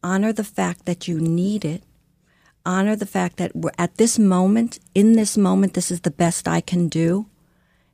honor 0.04 0.34
the 0.34 0.44
fact 0.44 0.86
that 0.86 1.08
you 1.08 1.20
need 1.20 1.64
it, 1.64 1.84
honor 2.66 2.96
the 2.96 3.06
fact 3.06 3.38
that 3.38 3.56
we're 3.56 3.72
at 3.78 3.96
this 3.98 4.18
moment, 4.18 4.80
in 4.96 5.14
this 5.14 5.38
moment, 5.38 5.74
this 5.74 5.92
is 5.92 6.02
the 6.02 6.12
best 6.12 6.48
I 6.48 6.62
can 6.62 6.88
do. 6.88 7.28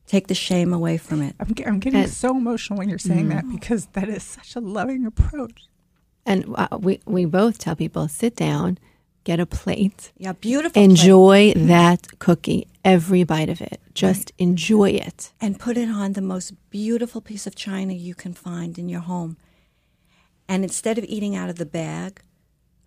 Take 0.06 0.28
the 0.28 0.36
shame 0.36 0.74
away 0.74 0.98
from 0.98 1.22
it. 1.22 1.36
I'm, 1.40 1.54
I'm 1.66 1.80
getting 1.80 2.02
And- 2.02 2.10
so 2.10 2.36
emotional 2.36 2.78
when 2.80 2.90
you're 2.90 2.98
saying 3.00 3.30
that 3.30 3.50
because 3.50 3.88
that 3.94 4.10
is 4.10 4.24
such 4.24 4.56
a 4.56 4.60
loving 4.60 5.06
approach. 5.06 5.64
And 6.26 6.46
uh, 6.56 6.78
we, 6.80 7.02
we 7.06 7.26
both 7.26 7.58
tell 7.58 7.76
people 7.76 8.08
sit 8.08 8.36
down, 8.36 8.78
get 9.24 9.40
a 9.40 9.46
plate, 9.46 10.12
Yeah, 10.18 10.34
beautiful. 10.34 10.72
plate. 10.74 10.84
enjoy 10.90 11.54
that 11.56 12.20
cookie, 12.20 12.68
every 12.84 13.24
bite 13.24 13.50
of 13.50 13.62
it. 13.62 13.80
Just 13.94 14.32
enjoy 14.38 14.90
it. 14.92 15.32
and 15.40 15.60
put 15.60 15.78
it 15.78 15.90
on 15.90 16.14
the 16.14 16.22
most 16.22 16.54
beautiful 16.70 17.22
piece 17.22 17.46
of 17.48 17.56
china 17.56 17.94
you 17.94 18.16
can 18.16 18.34
find 18.34 18.78
in 18.78 18.90
your 18.90 19.02
home. 19.02 19.38
And 20.48 20.64
instead 20.64 20.98
of 20.98 21.04
eating 21.08 21.36
out 21.36 21.50
of 21.50 21.56
the 21.58 21.66
bag, 21.66 22.22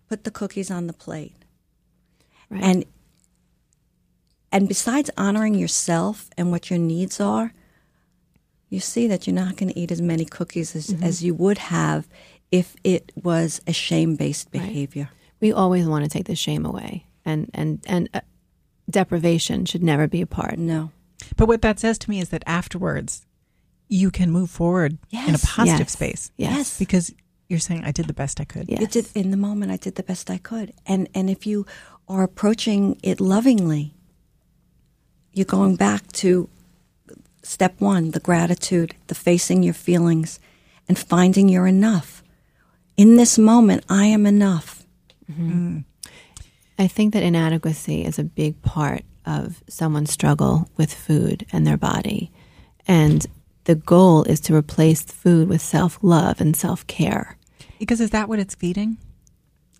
put 0.09 0.23
the 0.23 0.31
cookies 0.31 0.69
on 0.71 0.87
the 0.87 0.93
plate. 0.93 1.33
Right. 2.49 2.63
And 2.63 2.85
and 4.51 4.67
besides 4.67 5.09
honoring 5.17 5.55
yourself 5.55 6.29
and 6.37 6.51
what 6.51 6.69
your 6.69 6.79
needs 6.79 7.19
are, 7.19 7.51
you 8.69 8.79
see 8.79 9.07
that 9.07 9.27
you're 9.27 9.33
not 9.45 9.57
going 9.57 9.69
to 9.73 9.79
eat 9.79 9.91
as 9.91 10.01
many 10.01 10.23
cookies 10.25 10.75
as, 10.75 10.87
mm-hmm. 10.87 11.03
as 11.03 11.23
you 11.23 11.33
would 11.33 11.57
have 11.57 12.07
if 12.51 12.75
it 12.83 13.11
was 13.21 13.59
a 13.67 13.73
shame-based 13.73 14.47
Right. 14.53 14.61
behavior. 14.61 15.09
We 15.39 15.51
always 15.51 15.87
want 15.87 16.03
to 16.03 16.09
take 16.09 16.25
the 16.25 16.35
shame 16.35 16.65
away, 16.65 17.05
and 17.25 17.49
and 17.53 17.79
and 17.87 18.09
uh, 18.13 18.21
deprivation 18.89 19.65
should 19.65 19.83
never 19.83 20.07
be 20.07 20.21
a 20.21 20.27
part. 20.27 20.57
No. 20.57 20.91
But 21.35 21.47
what 21.47 21.61
that 21.61 21.79
says 21.79 21.97
to 21.99 22.09
me 22.09 22.19
is 22.19 22.29
that 22.29 22.43
afterwards, 22.45 23.25
you 23.89 24.11
can 24.11 24.31
move 24.31 24.49
forward 24.49 24.97
in 25.11 25.35
a 25.35 25.39
positive 25.39 25.79
Yes. 25.87 25.91
space. 25.91 26.31
Yes. 26.37 26.77
Because 26.79 27.13
you're 27.49 27.59
saying, 27.59 27.83
I 27.85 27.91
did 27.91 28.07
the 28.07 28.13
best 28.13 28.39
I 28.39 28.45
could. 28.45 28.69
Yes. 28.69 28.81
It 28.81 28.91
did 28.91 29.07
in 29.15 29.31
the 29.31 29.37
moment. 29.37 29.71
I 29.71 29.77
did 29.77 29.95
the 29.95 30.03
best 30.03 30.29
I 30.29 30.37
could, 30.37 30.73
and 30.85 31.07
and 31.13 31.29
if 31.29 31.45
you 31.47 31.65
are 32.07 32.23
approaching 32.23 32.97
it 33.03 33.19
lovingly, 33.19 33.93
you're 35.33 35.45
going 35.45 35.75
back 35.75 36.11
to 36.13 36.49
step 37.43 37.79
one: 37.79 38.11
the 38.11 38.19
gratitude, 38.19 38.95
the 39.07 39.15
facing 39.15 39.63
your 39.63 39.73
feelings, 39.73 40.39
and 40.87 40.97
finding 40.97 41.47
you're 41.49 41.67
enough. 41.67 42.23
In 42.95 43.15
this 43.15 43.37
moment, 43.37 43.83
I 43.89 44.05
am 44.05 44.25
enough. 44.25 44.76
I 46.79 46.87
think 46.87 47.13
that 47.13 47.23
inadequacy 47.23 48.05
is 48.05 48.19
a 48.19 48.23
big 48.23 48.61
part 48.61 49.03
of 49.25 49.61
someone's 49.67 50.11
struggle 50.11 50.69
with 50.77 50.93
food 50.93 51.45
and 51.51 51.65
their 51.65 51.77
body. 51.77 52.31
And 52.87 53.25
the 53.65 53.75
goal 53.75 54.23
is 54.23 54.39
to 54.41 54.55
replace 54.55 55.01
food 55.01 55.49
with 55.49 55.61
self 55.61 55.99
love 56.01 56.39
and 56.39 56.55
self 56.55 56.85
care. 56.87 57.37
Because 57.79 57.99
is 57.99 58.11
that 58.11 58.29
what 58.29 58.39
it's 58.39 58.55
feeding? 58.55 58.97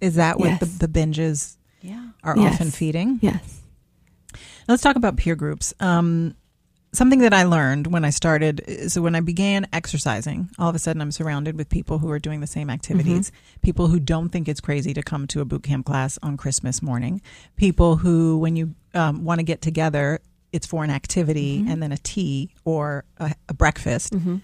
Is 0.01 0.15
that 0.15 0.39
what 0.39 0.49
Yes. 0.49 0.59
the, 0.59 0.87
the 0.87 0.87
binges 0.87 1.55
Yeah. 1.81 2.09
are 2.23 2.37
Yes. 2.37 2.55
often 2.55 2.71
feeding? 2.71 3.19
Yes. 3.21 3.61
Let's 4.67 4.83
talk 4.83 4.95
about 4.97 5.15
peer 5.17 5.35
groups. 5.35 5.73
Um, 5.79 6.35
something 6.97 7.19
that 7.19 7.33
I 7.33 7.43
learned 7.43 7.87
when 7.87 8.03
I 8.03 8.09
started, 8.09 8.91
so 8.91 9.01
when 9.01 9.13
I 9.13 9.21
began 9.21 9.67
exercising, 9.71 10.49
all 10.57 10.69
of 10.69 10.75
a 10.75 10.79
sudden 10.79 11.01
I'm 11.01 11.11
surrounded 11.11 11.55
with 11.55 11.69
people 11.69 11.99
who 11.99 12.09
are 12.09 12.17
doing 12.17 12.41
the 12.41 12.47
same 12.47 12.69
activities, 12.69 13.29
mm-hmm. 13.29 13.59
people 13.61 13.87
who 13.87 13.99
don't 13.99 14.29
think 14.29 14.47
it's 14.47 14.59
crazy 14.59 14.93
to 14.95 15.03
come 15.03 15.27
to 15.27 15.41
a 15.41 15.45
boot 15.45 15.63
camp 15.63 15.85
class 15.85 16.17
on 16.23 16.37
Christmas 16.37 16.81
morning, 16.81 17.21
people 17.55 17.97
who, 17.97 18.39
when 18.39 18.55
you 18.55 18.73
um, 18.95 19.23
want 19.23 19.39
to 19.39 19.43
get 19.43 19.61
together, 19.61 20.19
it's 20.51 20.65
for 20.65 20.83
an 20.83 20.89
activity 20.89 21.59
mm-hmm. 21.59 21.71
and 21.71 21.83
then 21.83 21.91
a 21.91 21.97
tea 21.97 22.49
or 22.65 23.05
a, 23.19 23.33
a 23.47 23.53
breakfast. 23.53 24.13
Mm-hmm. 24.13 24.37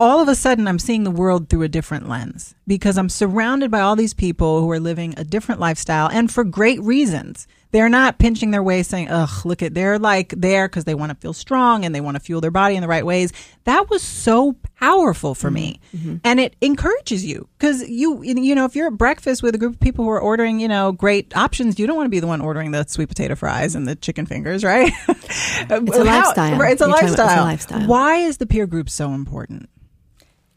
All 0.00 0.20
of 0.20 0.28
a 0.28 0.34
sudden, 0.34 0.68
I'm 0.68 0.78
seeing 0.78 1.04
the 1.04 1.10
world 1.10 1.48
through 1.48 1.62
a 1.62 1.68
different 1.68 2.08
lens 2.08 2.54
because 2.68 2.96
I'm 2.98 3.08
surrounded 3.08 3.70
by 3.70 3.80
all 3.80 3.96
these 3.96 4.14
people 4.14 4.60
who 4.60 4.70
are 4.70 4.78
living 4.78 5.14
a 5.16 5.24
different 5.24 5.60
lifestyle 5.60 6.08
and 6.08 6.30
for 6.30 6.44
great 6.44 6.80
reasons. 6.82 7.48
They're 7.70 7.90
not 7.90 8.18
pinching 8.18 8.50
their 8.50 8.62
waist 8.62 8.88
saying, 8.88 9.08
ugh, 9.10 9.44
look 9.44 9.62
at, 9.62 9.74
they're 9.74 9.98
like 9.98 10.30
there 10.34 10.68
because 10.68 10.84
they 10.84 10.94
want 10.94 11.10
to 11.10 11.16
feel 11.16 11.34
strong 11.34 11.84
and 11.84 11.94
they 11.94 12.00
want 12.00 12.14
to 12.16 12.20
fuel 12.20 12.40
their 12.40 12.50
body 12.50 12.76
in 12.76 12.80
the 12.80 12.88
right 12.88 13.04
ways. 13.04 13.30
That 13.64 13.90
was 13.90 14.00
so 14.02 14.54
powerful 14.80 15.34
for 15.34 15.50
me. 15.50 15.78
Mm-hmm. 15.94 16.08
Mm-hmm. 16.08 16.16
And 16.24 16.40
it 16.40 16.56
encourages 16.62 17.26
you 17.26 17.46
because 17.58 17.86
you, 17.86 18.22
you 18.22 18.54
know, 18.54 18.64
if 18.64 18.74
you're 18.74 18.86
at 18.86 18.94
breakfast 18.96 19.42
with 19.42 19.54
a 19.54 19.58
group 19.58 19.74
of 19.74 19.80
people 19.80 20.04
who 20.06 20.10
are 20.10 20.20
ordering, 20.20 20.60
you 20.60 20.68
know, 20.68 20.92
great 20.92 21.36
options, 21.36 21.78
you 21.78 21.86
don't 21.86 21.96
want 21.96 22.06
to 22.06 22.10
be 22.10 22.20
the 22.20 22.26
one 22.26 22.40
ordering 22.40 22.70
the 22.70 22.84
sweet 22.86 23.08
potato 23.08 23.34
fries 23.34 23.74
and 23.74 23.86
the 23.86 23.96
chicken 23.96 24.24
fingers, 24.24 24.64
right? 24.64 24.90
it's 25.08 25.70
a 25.70 25.80
lifestyle. 25.80 25.98
It's 25.98 26.00
a 26.00 26.48
You're 26.48 26.54
about- 26.54 26.72
it's 26.72 26.80
a 26.82 26.86
lifestyle. 26.86 27.44
lifestyle. 27.44 27.86
Why 27.86 28.16
is 28.16 28.38
the 28.38 28.46
peer 28.46 28.66
group 28.66 28.88
so 28.88 29.12
important? 29.12 29.68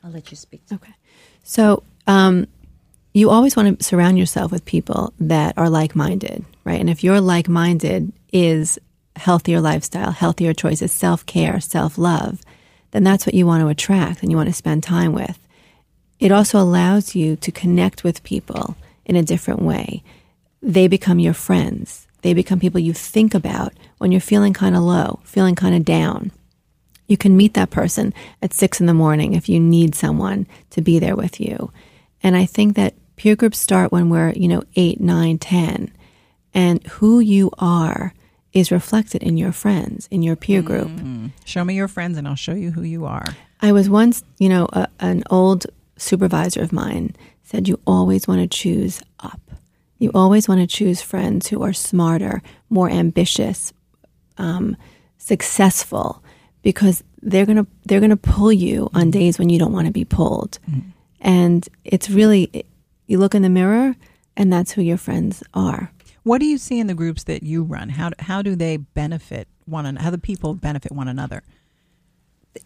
I'll 0.02 0.12
let 0.12 0.32
you 0.32 0.38
speak. 0.38 0.62
Okay. 0.72 0.94
So, 1.44 1.84
um, 2.08 2.48
you 3.14 3.30
always 3.30 3.56
want 3.56 3.80
to 3.80 3.84
surround 3.84 4.18
yourself 4.18 4.52
with 4.52 4.66
people 4.66 5.14
that 5.20 5.58
are 5.58 5.70
like 5.70 5.96
minded, 5.96 6.46
right? 6.64 6.80
And 6.80 6.90
if 6.90 7.04
your 7.04 7.20
like 7.20 7.50
minded 7.50 8.12
is 8.32 8.80
healthier 9.16 9.60
lifestyle, 9.60 10.12
healthier 10.12 10.54
choices, 10.54 10.92
self 10.92 11.26
care, 11.26 11.60
self 11.60 11.98
love, 11.98 12.42
then 12.92 13.04
that's 13.04 13.26
what 13.26 13.36
you 13.36 13.46
want 13.46 13.62
to 13.62 13.68
attract 13.68 14.22
and 14.22 14.32
you 14.32 14.38
want 14.38 14.50
to 14.50 14.54
spend 14.54 14.84
time 14.84 15.14
with. 15.14 15.38
It 16.20 16.32
also 16.32 16.60
allows 16.60 17.16
you 17.16 17.36
to 17.38 17.52
connect 17.52 18.04
with 18.04 18.24
people 18.24 18.76
in 19.06 19.16
a 19.16 19.24
different 19.24 19.62
way. 19.62 20.04
They 20.62 20.88
become 20.88 21.20
your 21.20 21.34
friends. 21.34 22.08
They 22.22 22.34
become 22.34 22.60
people 22.60 22.80
you 22.80 22.94
think 22.94 23.34
about 23.34 23.74
when 23.98 24.12
you're 24.12 24.22
feeling 24.22 24.54
kind 24.54 24.76
of 24.76 24.84
low, 24.84 25.20
feeling 25.24 25.56
kind 25.56 25.76
of 25.76 25.84
down 25.84 26.32
you 27.12 27.18
can 27.18 27.36
meet 27.36 27.54
that 27.56 27.70
person 27.70 28.14
at 28.42 28.54
six 28.54 28.80
in 28.80 28.86
the 28.86 28.94
morning 28.94 29.34
if 29.34 29.50
you 29.50 29.60
need 29.60 29.94
someone 29.94 30.48
to 30.70 30.82
be 30.82 30.98
there 30.98 31.16
with 31.16 31.42
you. 31.42 31.70
And 32.24 32.36
I 32.36 32.46
think 32.46 32.76
that 32.76 32.94
peer 33.16 33.36
groups 33.36 33.60
start 33.60 33.92
when 33.92 34.10
we're, 34.10 34.32
you 34.32 34.48
know, 34.48 34.64
eight, 34.76 35.00
nine, 35.00 35.38
ten. 35.38 35.92
And 36.54 36.86
who 36.88 37.20
you 37.20 37.52
are 37.60 38.14
is 38.54 38.72
reflected 38.72 39.24
in 39.24 39.38
your 39.38 39.52
friends, 39.52 40.08
in 40.12 40.22
your 40.22 40.36
peer 40.36 40.62
group. 40.62 40.88
Mm-hmm. 40.88 41.28
Show 41.46 41.64
me 41.64 41.76
your 41.76 41.88
friends 41.88 42.18
and 42.18 42.28
I'll 42.28 42.36
show 42.36 42.54
you 42.54 42.72
who 42.72 42.82
you 42.82 43.06
are. 43.06 43.26
I 43.62 43.72
was 43.72 43.90
once, 43.90 44.24
you 44.40 44.50
know, 44.50 44.68
a, 44.74 44.88
an 45.00 45.24
old 45.30 45.68
supervisor 45.98 46.62
of 46.62 46.74
mine 46.74 47.16
said, 47.44 47.68
You 47.68 47.80
always 47.88 48.28
want 48.28 48.42
to 48.42 48.48
choose 48.48 49.02
up. 49.20 49.40
You 50.00 50.12
always 50.16 50.48
want 50.48 50.62
to 50.62 50.68
choose 50.68 51.02
friends 51.02 51.48
who 51.48 51.62
are 51.62 51.74
smarter, 51.74 52.42
more 52.70 52.90
ambitious, 52.90 53.72
um, 54.38 54.76
successful, 55.20 56.24
because 56.64 57.04
they're 57.22 57.46
gonna 57.46 57.68
they're 57.86 58.00
gonna 58.00 58.18
pull 58.18 58.52
you 58.52 58.90
on 58.96 59.04
mm-hmm. 59.04 59.10
days 59.12 59.38
when 59.38 59.50
you 59.50 59.60
don't 59.60 59.74
want 59.74 59.86
to 59.86 59.94
be 59.94 60.06
pulled. 60.06 60.58
Mm-hmm. 60.68 60.90
And 61.22 61.68
it's 61.86 62.10
really 62.10 62.66
you 63.08 63.18
look 63.18 63.36
in 63.36 63.42
the 63.42 63.50
mirror, 63.50 63.96
and 64.36 64.52
that's 64.52 64.72
who 64.72 64.82
your 64.82 64.98
friends 64.98 65.44
are. 65.54 65.92
What 66.24 66.40
do 66.40 66.46
you 66.46 66.58
see 66.58 66.80
in 66.80 66.88
the 66.88 66.94
groups 66.94 67.24
that 67.26 67.44
you 67.44 67.64
run? 67.64 67.90
How 67.90 68.12
how 68.20 68.42
do 68.42 68.56
they 68.56 68.78
benefit 68.78 69.48
one 69.66 69.86
another? 69.86 70.04
How 70.04 70.10
do 70.12 70.18
people 70.18 70.54
benefit 70.54 70.92
one 70.92 71.08
another? 71.08 71.44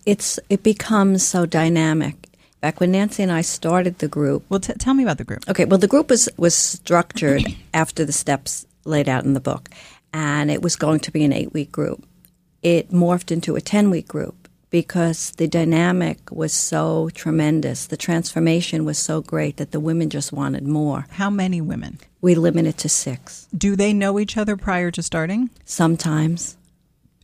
It's 0.05 0.39
it 0.49 0.63
becomes 0.63 1.25
so 1.25 1.45
dynamic. 1.45 2.29
Back 2.61 2.79
when 2.79 2.91
Nancy 2.91 3.21
and 3.21 3.31
I 3.31 3.41
started 3.41 3.99
the 3.99 4.07
group, 4.07 4.43
Well, 4.49 4.59
t- 4.59 4.73
tell 4.73 4.93
me 4.95 5.03
about 5.03 5.19
the 5.19 5.23
group. 5.23 5.47
Okay, 5.47 5.65
well, 5.65 5.77
the 5.77 5.87
group 5.87 6.09
was 6.09 6.29
was 6.37 6.55
structured 6.55 7.43
after 7.73 8.05
the 8.05 8.11
steps 8.11 8.65
laid 8.85 9.07
out 9.09 9.23
in 9.23 9.33
the 9.33 9.39
book, 9.39 9.69
and 10.13 10.49
it 10.49 10.61
was 10.61 10.75
going 10.75 10.99
to 11.01 11.11
be 11.11 11.23
an 11.23 11.33
eight 11.33 11.53
week 11.53 11.71
group. 11.71 12.05
It 12.61 12.91
morphed 12.91 13.31
into 13.31 13.55
a 13.55 13.61
10 13.61 13.91
week 13.91 14.07
group 14.07 14.44
because 14.75 15.31
the 15.37 15.47
dynamic 15.47 16.29
was 16.29 16.51
so 16.51 17.09
tremendous. 17.13 17.85
The 17.85 17.95
transformation 17.95 18.83
was 18.83 18.97
so 18.97 19.21
great 19.21 19.55
that 19.55 19.71
the 19.71 19.79
women 19.79 20.09
just 20.09 20.33
wanted 20.33 20.67
more. 20.67 21.07
How 21.11 21.29
many 21.29 21.61
women? 21.61 21.97
We 22.19 22.35
limited 22.35 22.77
to 22.79 22.89
six. 22.89 23.47
Do 23.57 23.77
they 23.77 23.93
know 23.93 24.19
each 24.19 24.35
other 24.35 24.57
prior 24.57 24.91
to 24.91 25.01
starting? 25.01 25.49
Sometimes. 25.63 26.57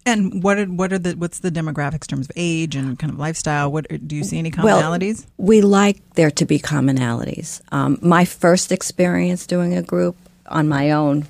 And 0.05 0.41
what 0.41 0.59
are 0.59 0.65
what 0.65 0.93
are 0.93 0.97
the 0.97 1.11
what's 1.15 1.39
the 1.39 1.51
demographics 1.51 2.05
in 2.05 2.15
terms 2.15 2.29
of 2.29 2.31
age 2.37 2.73
and 2.77 2.97
kind 2.97 3.11
of 3.11 3.19
lifestyle? 3.19 3.69
What 3.69 3.85
do 4.07 4.15
you 4.15 4.23
see 4.23 4.39
any 4.39 4.49
commonalities? 4.49 5.25
Well, 5.35 5.47
we 5.49 5.59
like 5.59 5.97
there 6.15 6.31
to 6.31 6.45
be 6.45 6.57
commonalities. 6.57 7.59
Um, 7.73 7.99
my 8.01 8.23
first 8.23 8.71
experience 8.71 9.45
doing 9.45 9.73
a 9.73 9.81
group 9.81 10.15
on 10.45 10.69
my 10.69 10.91
own 10.91 11.27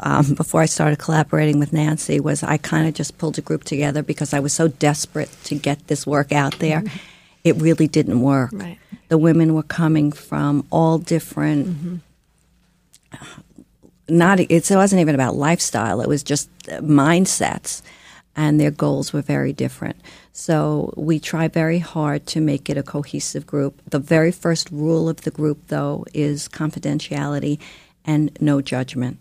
um, 0.00 0.34
before 0.34 0.60
I 0.60 0.66
started 0.66 0.98
collaborating 0.98 1.58
with 1.58 1.72
Nancy 1.72 2.20
was 2.20 2.42
I 2.42 2.56
kind 2.56 2.88
of 2.88 2.94
just 2.94 3.18
pulled 3.18 3.38
a 3.38 3.40
group 3.40 3.64
together 3.64 4.02
because 4.02 4.34
I 4.34 4.40
was 4.40 4.52
so 4.52 4.68
desperate 4.68 5.30
to 5.44 5.54
get 5.54 5.86
this 5.88 6.06
work 6.06 6.32
out 6.32 6.58
there. 6.58 6.80
Mm-hmm. 6.80 6.96
It 7.44 7.56
really 7.56 7.88
didn't 7.88 8.20
work. 8.20 8.50
Right. 8.52 8.78
The 9.08 9.18
women 9.18 9.54
were 9.54 9.62
coming 9.62 10.12
from 10.12 10.66
all 10.70 10.98
different. 10.98 11.68
Mm-hmm. 11.68 11.96
Not 14.08 14.40
it 14.40 14.70
wasn't 14.70 15.00
even 15.00 15.14
about 15.14 15.36
lifestyle. 15.36 16.00
It 16.00 16.08
was 16.08 16.22
just 16.22 16.50
mindsets 16.66 17.82
and 18.36 18.60
their 18.60 18.70
goals 18.70 19.12
were 19.12 19.22
very 19.22 19.52
different. 19.52 19.96
So 20.32 20.92
we 20.96 21.20
try 21.20 21.48
very 21.48 21.78
hard 21.78 22.26
to 22.28 22.40
make 22.40 22.70
it 22.70 22.78
a 22.78 22.82
cohesive 22.82 23.46
group. 23.46 23.80
The 23.88 23.98
very 23.98 24.32
first 24.32 24.70
rule 24.70 25.08
of 25.08 25.22
the 25.22 25.30
group, 25.30 25.58
though, 25.68 26.06
is 26.14 26.48
confidentiality 26.48 27.58
and 28.04 28.36
no 28.40 28.62
judgment. 28.62 29.18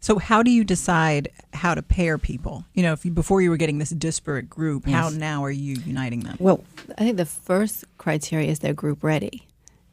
So 0.00 0.18
how 0.18 0.42
do 0.42 0.50
you 0.50 0.64
decide 0.64 1.28
how 1.52 1.74
to 1.74 1.82
pair 1.82 2.18
people? 2.18 2.64
You 2.74 2.82
know, 2.82 2.92
if 2.92 3.04
you, 3.04 3.10
before 3.10 3.42
you 3.42 3.50
were 3.50 3.56
getting 3.56 3.78
this 3.78 3.90
disparate 3.90 4.48
group, 4.48 4.86
yes. 4.86 4.94
how 4.94 5.08
now 5.08 5.44
are 5.44 5.50
you 5.50 5.76
uniting 5.84 6.20
them? 6.20 6.36
Well, 6.38 6.64
I 6.96 7.04
think 7.04 7.16
the 7.16 7.26
first 7.26 7.84
criteria 7.98 8.48
is 8.48 8.60
they're 8.60 8.74
group 8.74 9.02
ready. 9.02 9.46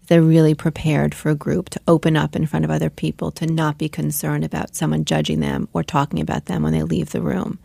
They're 0.08 0.22
really 0.22 0.54
prepared 0.54 1.16
for 1.16 1.32
a 1.32 1.36
group 1.36 1.70
to 1.70 1.82
open 1.88 2.16
up 2.16 2.36
in 2.36 2.46
front 2.46 2.66
of 2.66 2.72
other 2.72 2.92
people, 2.92 3.32
to 3.32 3.48
not 3.48 3.80
be 3.80 3.90
concerned 3.90 4.46
about 4.46 4.76
someone 4.76 5.06
judging 5.06 5.40
them 5.40 5.68
or 5.74 5.84
talking 5.84 6.22
about 6.22 6.46
them 6.46 6.62
when 6.62 6.74
they 6.74 6.84
leave 6.84 7.10
the 7.10 7.22
room. 7.22 7.58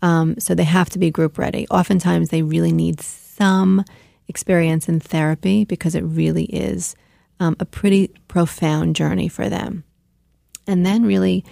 Um, 0.00 0.38
so 0.40 0.54
they 0.54 0.64
have 0.64 0.88
to 0.90 0.98
be 0.98 1.10
group 1.10 1.36
ready. 1.36 1.66
Oftentimes, 1.68 2.30
they 2.30 2.42
really 2.42 2.72
need 2.72 3.02
some 3.02 3.84
experience 4.28 4.88
in 4.88 5.00
therapy 5.00 5.64
because 5.66 5.94
it 5.94 6.02
really 6.02 6.44
is 6.44 6.96
um, 7.40 7.56
a 7.60 7.66
pretty 7.66 8.08
profound 8.28 8.96
journey 8.96 9.28
for 9.28 9.50
them. 9.50 9.84
And 10.66 10.86
then, 10.86 11.04
really, 11.04 11.44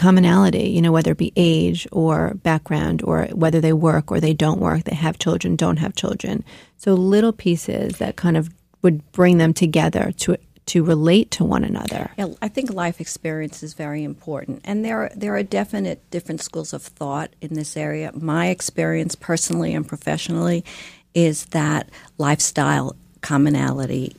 commonality, 0.00 0.70
you 0.70 0.80
know, 0.80 0.92
whether 0.92 1.12
it 1.12 1.18
be 1.18 1.32
age 1.36 1.86
or 1.92 2.32
background 2.42 3.02
or 3.02 3.26
whether 3.32 3.60
they 3.60 3.74
work 3.74 4.10
or 4.10 4.18
they 4.18 4.32
don't 4.32 4.58
work, 4.58 4.84
they 4.84 4.96
have 4.96 5.18
children, 5.18 5.56
don't 5.56 5.76
have 5.76 5.94
children. 5.94 6.42
So, 6.78 6.94
little 6.94 7.32
pieces 7.32 7.98
that 7.98 8.16
kind 8.16 8.36
of 8.36 8.48
would 8.82 9.12
bring 9.12 9.38
them 9.38 9.52
together 9.52 10.12
to 10.18 10.36
to 10.66 10.84
relate 10.84 11.32
to 11.32 11.44
one 11.44 11.64
another. 11.64 12.10
Yeah, 12.16 12.28
I 12.40 12.48
think 12.48 12.72
life 12.72 13.00
experience 13.00 13.62
is 13.62 13.74
very 13.74 14.04
important, 14.04 14.60
and 14.64 14.84
there 14.84 15.02
are, 15.02 15.10
there 15.14 15.34
are 15.34 15.42
definite 15.42 16.08
different 16.10 16.40
schools 16.40 16.72
of 16.72 16.82
thought 16.82 17.30
in 17.40 17.54
this 17.54 17.76
area. 17.76 18.10
My 18.14 18.48
experience, 18.48 19.14
personally 19.14 19.74
and 19.74 19.86
professionally, 19.86 20.64
is 21.12 21.46
that 21.46 21.90
lifestyle 22.18 22.96
commonality 23.20 24.16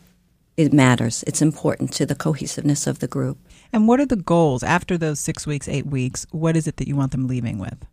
it 0.58 0.74
matters. 0.74 1.24
It's 1.26 1.42
important 1.42 1.94
to 1.94 2.06
the 2.06 2.16
cohesiveness 2.16 2.86
of 2.86 3.00
the 3.00 3.08
group. 3.08 3.38
And 3.74 3.88
what 3.88 4.00
are 4.00 4.06
the 4.06 4.16
goals 4.16 4.64
after 4.64 4.98
those 4.98 5.20
six 5.20 5.48
weeks, 5.48 5.68
eight 5.68 5.86
weeks? 5.86 6.26
What 6.32 6.56
is 6.58 6.68
it 6.68 6.78
that 6.78 6.88
you 6.88 6.96
want 6.96 7.12
them 7.12 7.28
leaving 7.28 7.58
with? 7.58 7.86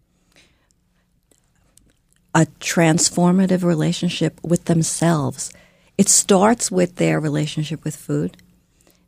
A 2.34 2.46
transformative 2.60 3.62
relationship 3.62 4.40
with 4.42 4.64
themselves 4.66 5.52
it 5.98 6.08
starts 6.08 6.70
with 6.70 6.94
their 6.94 7.18
relationship 7.18 7.82
with 7.84 7.96
food, 7.96 8.36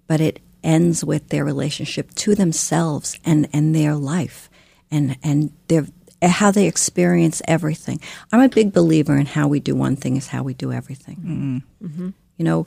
but 0.09 0.21
it 0.21 0.40
ends 0.64 1.05
with 1.05 1.29
their 1.29 1.45
relationship 1.45 2.12
to 2.16 2.35
themselves 2.35 3.16
and, 3.25 3.49
and 3.53 3.75
their 3.75 3.95
life 3.95 4.51
and, 4.90 5.16
and 5.23 5.53
their, 5.68 5.87
how 6.21 6.51
they 6.51 6.66
experience 6.66 7.40
everything. 7.47 8.01
I'm 8.33 8.40
a 8.40 8.49
big 8.49 8.73
believer 8.73 9.16
in 9.16 9.27
how 9.27 9.47
we 9.47 9.61
do 9.61 9.77
one 9.77 9.95
thing 9.95 10.16
is 10.16 10.27
how 10.27 10.42
we 10.42 10.53
do 10.53 10.73
everything. 10.73 11.64
Mm-hmm. 11.81 12.11
You 12.37 12.45
know, 12.45 12.66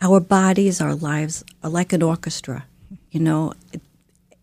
our 0.00 0.20
bodies, 0.20 0.80
our 0.80 0.94
lives 0.94 1.44
are 1.62 1.70
like 1.70 1.92
an 1.92 2.02
orchestra. 2.02 2.66
You 3.10 3.20
know, 3.20 3.52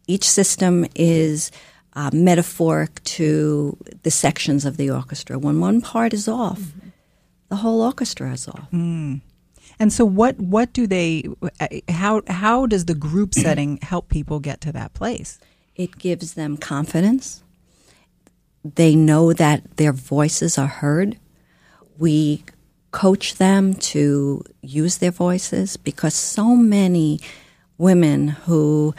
each 0.07 0.27
system 0.27 0.85
is 0.95 1.51
uh, 1.93 2.09
metaphoric 2.13 3.03
to 3.03 3.77
the 4.03 4.11
sections 4.11 4.65
of 4.65 4.77
the 4.77 4.89
orchestra. 4.89 5.39
When 5.39 5.59
one 5.59 5.81
part 5.81 6.13
is 6.13 6.27
off, 6.27 6.59
mm-hmm 6.59 6.89
the 7.49 7.61
whole 7.61 7.81
orchestra 7.81 8.31
is 8.33 8.47
off. 8.47 8.69
Mm. 8.71 9.21
And 9.79 9.91
so, 9.91 10.05
what 10.05 10.37
what 10.39 10.73
do 10.73 10.87
they? 10.87 11.25
How 11.89 12.21
how 12.27 12.65
does 12.65 12.85
the 12.85 12.95
group 12.95 13.33
setting 13.45 13.77
help 13.81 14.09
people 14.09 14.39
get 14.39 14.61
to 14.61 14.71
that 14.71 14.93
place? 14.93 15.39
It 15.75 15.97
gives 15.97 16.33
them 16.33 16.57
confidence. 16.57 17.43
They 18.63 18.95
know 18.95 19.33
that 19.33 19.77
their 19.77 19.93
voices 19.93 20.57
are 20.57 20.67
heard. 20.67 21.17
We 21.97 22.43
coach 22.95 23.35
them 23.35 23.73
to 23.73 24.41
use 24.61 24.97
their 24.97 25.11
voices 25.11 25.75
because 25.77 26.13
so 26.13 26.55
many 26.55 27.19
women 27.77 28.29
who 28.29 28.95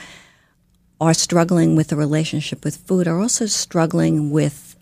are 1.01 1.15
struggling 1.15 1.77
with 1.77 1.93
a 1.93 1.97
relationship 1.97 2.65
with 2.65 2.77
food 2.77 3.09
are 3.09 3.21
also 3.21 3.47
struggling 3.47 4.31
with 4.31 4.77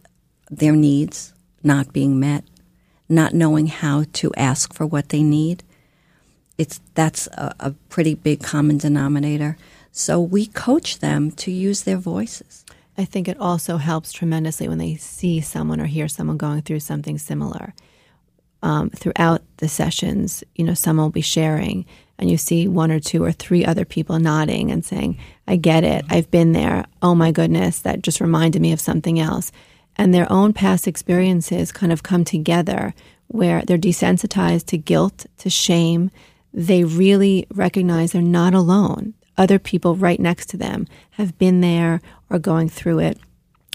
their 0.51 0.77
needs 0.77 1.33
not 1.63 1.93
being 1.93 2.19
met 2.19 2.45
not 3.09 3.35
knowing 3.35 3.67
how 3.67 4.05
to 4.15 4.33
ask 4.37 4.73
for 4.73 4.87
what 4.87 5.11
they 5.11 5.23
need. 5.23 5.63
It's 6.57 6.81
that's 6.95 7.27
a, 7.29 7.55
a 7.61 7.71
pretty 7.89 8.15
big 8.15 8.43
common 8.43 8.79
denominator. 8.79 9.57
So 9.93 10.21
we 10.21 10.47
coach 10.47 10.99
them 10.99 11.31
to 11.33 11.51
use 11.51 11.83
their 11.83 11.97
voices. 11.97 12.65
I 12.97 13.05
think 13.05 13.29
it 13.29 13.39
also 13.41 13.77
helps 13.77 14.13
tremendously 14.13 14.69
when 14.69 14.79
they 14.79 14.97
see 14.97 15.41
someone 15.41 15.81
or 15.81 15.87
hear 15.87 16.09
someone 16.09 16.37
going 16.37 16.63
through 16.63 16.81
something 16.81 17.19
similar. 17.19 17.75
Um, 18.65 18.89
throughout 18.89 19.43
the 19.59 19.69
sessions, 19.69 20.43
you 20.55 20.65
know, 20.65 20.73
someone 20.73 21.05
will 21.05 21.11
be 21.11 21.21
sharing, 21.21 21.85
and 22.19 22.31
you 22.31 22.39
see 22.39 22.67
one 22.67 22.91
or 22.91 22.99
two 22.99 23.23
or 23.23 23.31
three 23.31 23.63
other 23.63 23.85
people 23.85 24.19
nodding 24.19 24.71
and 24.71 24.83
saying, 24.83 25.19
I 25.47 25.57
get 25.57 25.85
it. 25.85 26.07
I've 26.09 26.31
been 26.31 26.53
there. 26.53 26.87
Oh 27.03 27.15
my 27.15 27.31
goodness, 27.31 27.81
that 27.81 28.01
just 28.01 28.23
reminded 28.23 28.63
me 28.63 28.73
of 28.73 28.81
something 28.81 29.21
else 29.21 29.53
and 29.97 30.13
their 30.13 30.31
own 30.31 30.53
past 30.53 30.89
experiences 30.89 31.73
kind 31.73 31.93
of 31.93 32.03
come 32.03 32.25
together 32.25 32.95
where 33.29 33.63
they're 33.63 33.79
desensitized 33.79 34.67
to 34.67 34.79
guilt, 34.79 35.27
to 35.39 35.51
shame. 35.51 36.11
They 36.53 36.85
really 36.85 37.47
recognize 37.53 38.13
they're 38.13 38.23
not 38.23 38.55
alone. 38.55 39.15
Other 39.37 39.59
people 39.59 39.97
right 39.97 40.21
next 40.21 40.47
to 40.51 40.57
them 40.57 40.87
have 41.13 41.39
been 41.39 41.61
there 41.61 42.01
or 42.31 42.39
going 42.39 42.69
through 42.69 43.01
it. 43.01 43.19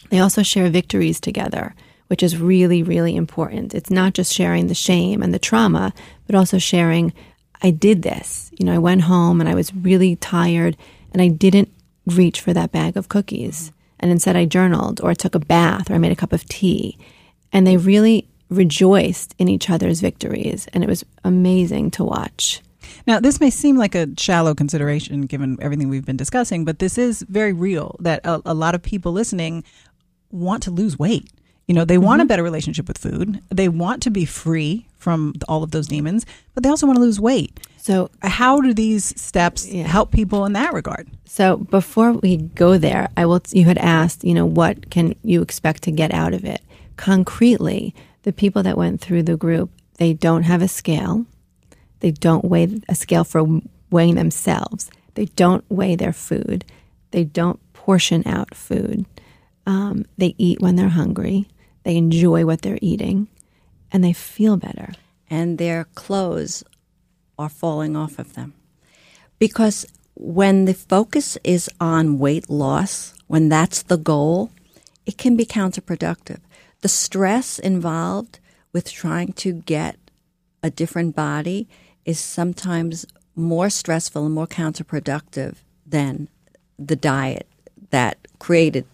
They 0.09 0.19
also 0.19 0.43
share 0.43 0.69
victories 0.69 1.19
together, 1.19 1.75
which 2.09 2.23
is 2.23 2.37
really, 2.37 2.83
really 2.83 3.15
important. 3.15 3.73
It's 3.73 3.89
not 3.91 4.13
just 4.13 4.33
sharing 4.33 4.67
the 4.67 4.73
shame 4.73 5.21
and 5.21 5.33
the 5.33 5.39
trauma, 5.39 5.93
but 6.25 6.35
also 6.35 6.57
sharing, 6.57 7.13
I 7.61 7.71
did 7.71 8.01
this. 8.01 8.51
You 8.57 8.65
know, 8.65 8.73
I 8.73 8.79
went 8.79 9.01
home 9.01 9.39
and 9.39 9.49
I 9.49 9.55
was 9.55 9.73
really 9.73 10.15
tired 10.15 10.75
and 11.13 11.21
I 11.21 11.27
didn't 11.27 11.71
reach 12.05 12.41
for 12.41 12.51
that 12.53 12.71
bag 12.71 12.97
of 12.97 13.09
cookies 13.09 13.71
and 13.99 14.11
instead 14.11 14.35
I 14.35 14.45
journaled 14.45 15.01
or 15.01 15.11
I 15.11 15.13
took 15.13 15.35
a 15.35 15.39
bath 15.39 15.91
or 15.91 15.95
I 15.95 15.99
made 15.99 16.11
a 16.11 16.15
cup 16.15 16.33
of 16.33 16.45
tea. 16.45 16.97
And 17.51 17.67
they 17.67 17.77
really 17.77 18.27
rejoiced 18.49 19.35
in 19.37 19.47
each 19.47 19.69
other's 19.69 20.01
victories. 20.01 20.67
And 20.73 20.83
it 20.83 20.89
was 20.89 21.05
amazing 21.23 21.91
to 21.91 22.03
watch. 22.03 22.61
Now, 23.05 23.19
this 23.19 23.39
may 23.39 23.49
seem 23.49 23.77
like 23.77 23.93
a 23.93 24.07
shallow 24.17 24.55
consideration 24.55 25.21
given 25.23 25.57
everything 25.61 25.89
we've 25.89 26.05
been 26.05 26.17
discussing, 26.17 26.65
but 26.65 26.79
this 26.79 26.97
is 26.97 27.23
very 27.29 27.53
real 27.53 27.95
that 27.99 28.21
a, 28.25 28.41
a 28.45 28.53
lot 28.53 28.73
of 28.73 28.81
people 28.81 29.11
listening 29.11 29.63
want 30.31 30.63
to 30.63 30.71
lose 30.71 30.97
weight. 30.97 31.29
You 31.69 31.75
know, 31.75 31.85
they 31.85 31.95
mm-hmm. 31.97 32.05
want 32.05 32.21
a 32.23 32.25
better 32.25 32.41
relationship 32.41 32.87
with 32.87 32.97
food. 32.97 33.43
They 33.49 33.69
want 33.69 34.01
to 34.01 34.09
be 34.09 34.25
free 34.25 34.87
from 34.97 35.35
all 35.47 35.61
of 35.61 35.69
those 35.69 35.87
demons, 35.87 36.25
but 36.55 36.63
they 36.63 36.69
also 36.69 36.87
want 36.87 36.97
to 36.97 37.01
lose 37.01 37.19
weight. 37.19 37.59
So, 37.77 38.09
how 38.23 38.59
do 38.59 38.73
these 38.73 39.13
steps 39.21 39.67
yeah. 39.67 39.83
help 39.83 40.11
people 40.11 40.45
in 40.45 40.53
that 40.53 40.73
regard? 40.73 41.07
So, 41.25 41.57
before 41.57 42.13
we 42.13 42.37
go 42.37 42.79
there, 42.79 43.09
I 43.15 43.27
will. 43.27 43.43
You 43.51 43.65
had 43.65 43.77
asked, 43.77 44.23
you 44.23 44.33
know, 44.33 44.47
what 44.47 44.89
can 44.89 45.13
you 45.23 45.43
expect 45.43 45.83
to 45.83 45.91
get 45.91 46.11
out 46.11 46.33
of 46.33 46.43
it? 46.43 46.61
Concretely, 46.97 47.93
the 48.23 48.33
people 48.33 48.63
that 48.63 48.75
went 48.75 48.99
through 48.99 49.23
the 49.23 49.37
group, 49.37 49.69
they 49.99 50.13
don't 50.13 50.43
have 50.43 50.63
a 50.63 50.67
scale. 50.67 51.27
They 51.99 52.09
don't 52.09 52.45
weigh 52.45 52.81
a 52.89 52.95
scale 52.95 53.23
for 53.23 53.61
weighing 53.91 54.15
themselves. 54.15 54.89
They 55.13 55.25
don't 55.25 55.63
weigh 55.69 55.95
their 55.95 56.13
food. 56.13 56.65
They 57.11 57.25
don't 57.25 57.59
portion 57.73 58.23
out 58.25 58.55
food. 58.55 59.05
Um, 59.67 60.05
they 60.17 60.33
eat 60.39 60.61
when 60.61 60.75
they're 60.75 60.89
hungry. 60.89 61.47
They 61.83 61.97
enjoy 61.97 62.45
what 62.45 62.61
they're 62.61 62.79
eating, 62.81 63.27
and 63.91 64.03
they 64.03 64.13
feel 64.13 64.57
better. 64.57 64.93
And 65.29 65.57
their 65.57 65.85
clothes 65.95 66.63
are 67.37 67.49
falling 67.49 67.95
off 67.95 68.19
of 68.19 68.33
them. 68.33 68.53
Because 69.37 69.85
when 70.15 70.65
the 70.65 70.73
focus 70.73 71.37
is 71.43 71.69
on 71.79 72.19
weight 72.19 72.49
loss, 72.49 73.13
when 73.27 73.47
that's 73.47 73.83
the 73.83 73.97
goal, 73.97 74.51
it 75.05 75.17
can 75.17 75.37
be 75.37 75.45
counterproductive. 75.45 76.39
The 76.81 76.89
stress 76.89 77.57
involved 77.59 78.39
with 78.73 78.91
trying 78.91 79.33
to 79.33 79.53
get 79.53 79.97
a 80.61 80.69
different 80.69 81.15
body 81.15 81.67
is 82.05 82.19
sometimes 82.19 83.05
more 83.35 83.69
stressful 83.69 84.25
and 84.25 84.35
more 84.35 84.47
counterproductive 84.47 85.55
than 85.85 86.27
the 86.77 86.95
diet 86.95 87.47
that 87.91 88.17
created 88.39 88.85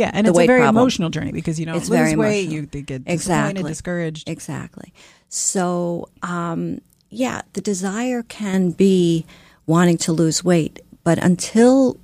Yeah, 0.00 0.10
and 0.14 0.26
the 0.26 0.30
it's 0.30 0.38
a 0.38 0.46
very 0.46 0.60
problem. 0.60 0.80
emotional 0.82 1.10
journey 1.10 1.32
because 1.40 1.56
you 1.60 1.66
don't 1.66 1.76
It's 1.76 1.88
lose 1.90 1.98
very 2.00 2.16
weight, 2.16 2.44
emotional. 2.44 2.54
you 2.54 2.66
they 2.74 2.82
get 2.82 3.04
disappointed, 3.04 3.12
Exactly. 3.14 3.62
discouraged. 3.74 4.28
Exactly. 4.36 4.88
So, 5.28 6.08
um, 6.22 6.80
yeah, 7.10 7.42
the 7.52 7.60
desire 7.72 8.22
can 8.40 8.70
be 8.70 9.26
wanting 9.66 9.98
to 10.06 10.12
lose 10.12 10.38
weight, 10.42 10.80
but 11.04 11.18
until 11.18 11.96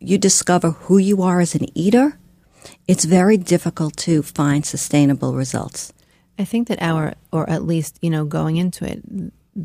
you 0.00 0.16
discover 0.18 0.70
who 0.84 0.98
you 0.98 1.22
are 1.22 1.40
as 1.40 1.54
an 1.54 1.66
eater, 1.84 2.18
it's 2.88 3.04
very 3.04 3.36
difficult 3.36 3.96
to 4.08 4.22
find 4.22 4.64
sustainable 4.66 5.34
results. 5.34 5.92
I 6.38 6.44
think 6.44 6.68
that 6.68 6.80
our, 6.82 7.14
or 7.30 7.48
at 7.48 7.62
least, 7.64 7.98
you 8.02 8.10
know, 8.10 8.24
going 8.24 8.56
into 8.56 8.84
it, 8.84 9.00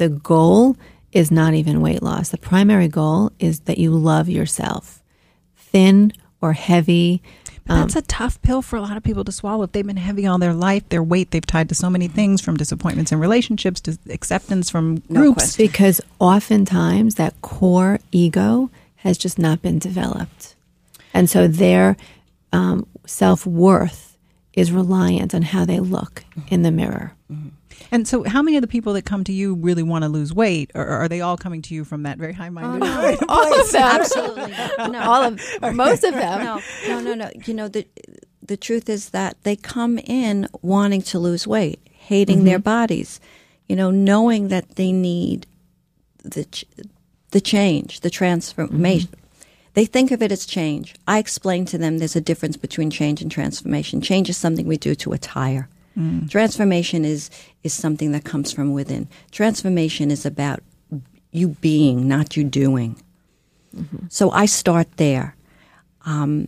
the 0.04 0.10
goal 0.10 0.78
is 1.12 1.32
not 1.32 1.54
even 1.56 1.82
weight 1.82 2.04
loss. 2.04 2.30
The 2.30 2.38
primary 2.38 2.88
goal 2.88 3.32
is 3.39 3.62
that 3.62 3.78
you 3.80 3.91
love 3.91 4.30
yourself. 4.30 5.02
Thin 5.58 6.13
or 6.41 6.54
heavy. 6.54 7.21
But 7.70 7.76
that's 7.82 7.96
a 7.96 8.02
tough 8.02 8.42
pill 8.42 8.62
for 8.62 8.76
a 8.76 8.82
lot 8.82 8.98
of 8.98 9.04
people 9.04 9.24
to 9.24 9.32
swallow. 9.32 9.64
If 9.64 9.72
they've 9.72 9.86
been 9.86 9.96
heavy 9.98 10.26
all 10.28 10.40
their 10.40 10.54
life, 10.54 10.90
their 10.90 11.04
weight 11.04 11.32
they've 11.32 11.46
tied 11.46 11.70
to 11.70 11.76
so 11.76 11.90
many 11.90 12.08
things, 12.08 12.42
from 12.42 12.58
disappointments 12.58 13.12
in 13.12 13.20
relationships 13.20 13.80
to 13.82 13.98
acceptance 14.10 14.70
from 14.70 15.04
No 15.08 15.22
groups. 15.22 15.36
question. 15.44 15.66
Because 15.68 16.02
oftentimes 16.20 17.16
that 17.16 17.40
core 17.42 18.00
ego 18.12 18.70
has 18.98 19.18
just 19.18 19.38
not 19.40 19.62
been 19.62 19.80
developed. 19.80 20.56
And 21.14 21.30
so 21.30 21.48
their 21.48 21.96
um, 22.52 22.86
self 23.06 23.46
worth 23.46 24.18
is 24.54 24.72
reliant 24.72 25.34
on 25.36 25.44
how 25.44 25.64
they 25.64 25.80
look 25.80 26.26
in 26.50 26.64
the 26.64 26.72
mirror. 26.72 27.14
And 27.92 28.08
so, 28.08 28.24
how 28.24 28.42
many 28.42 28.58
of 28.58 28.62
the 28.62 28.68
people 28.68 28.94
that 28.94 29.06
come 29.06 29.24
to 29.24 29.34
you 29.34 29.56
really 29.56 29.84
want 29.84 30.04
to 30.04 30.10
lose 30.10 30.34
weight, 30.34 30.72
or 30.76 30.86
are 30.86 31.08
they 31.08 31.22
all 31.22 31.38
coming 31.38 31.62
to 31.63 31.74
you 31.74 31.84
from 31.84 32.04
that 32.04 32.18
very 32.18 32.34
high-minded? 32.34 32.88
Oh, 32.88 33.26
all 33.30 33.60
of 33.60 33.72
them. 33.72 33.82
Absolutely. 33.82 34.52
No. 34.92 35.00
All 35.02 35.24
of 35.24 35.42
most 35.76 36.04
of 36.04 36.13
them. 36.13 36.44
no, 36.44 36.62
no, 36.88 37.02
no, 37.02 37.13
no. 37.13 37.32
You 37.46 37.54
know, 37.54 37.68
the 37.68 37.88
the 38.42 38.58
truth 38.58 38.89
is 38.89 39.10
that 39.10 39.42
they 39.44 39.56
come 39.56 40.00
in 40.00 40.48
wanting 40.62 41.02
to 41.04 41.20
lose 41.20 41.48
weight, 41.48 41.80
hating 41.92 42.44
their 42.44 42.58
mm-hmm. 42.58 42.63
bodies, 42.63 43.20
you 43.68 43.76
know, 43.76 43.92
knowing 43.92 44.48
that 44.50 44.76
they 44.76 44.92
need 44.92 45.46
the 46.24 46.46
ch- 46.46 46.65
the 47.32 47.42
change, 47.42 48.02
the 48.02 48.10
transformation. 48.10 49.10
Mm-hmm. 49.10 49.20
They 49.76 49.86
think 49.86 50.12
of 50.12 50.22
it 50.22 50.32
as 50.32 50.46
change. 50.46 50.96
I 51.08 51.20
explain 51.20 51.65
to 51.65 51.78
them 51.78 52.00
there's 52.00 52.15
a 52.15 52.22
difference 52.22 52.58
between 52.58 52.89
change 52.89 53.22
and 53.22 53.32
transformation. 53.32 54.02
Change 54.02 54.30
is 54.30 54.38
something 54.38 54.68
we 54.68 54.78
do 54.78 54.96
to 54.96 55.13
attire. 55.13 55.70
Transformation 56.30 57.04
is 57.04 57.30
is 57.63 57.73
something 57.73 58.12
that 58.13 58.23
comes 58.23 58.52
from 58.52 58.73
within. 58.73 59.08
Transformation 59.32 60.12
is 60.12 60.25
about 60.25 60.62
you 61.32 61.49
being, 61.62 62.08
not 62.08 62.38
you 62.38 62.43
doing. 62.43 62.95
So 64.10 64.32
I 64.32 64.45
start 64.45 64.88
there. 64.97 65.36
Um, 66.06 66.47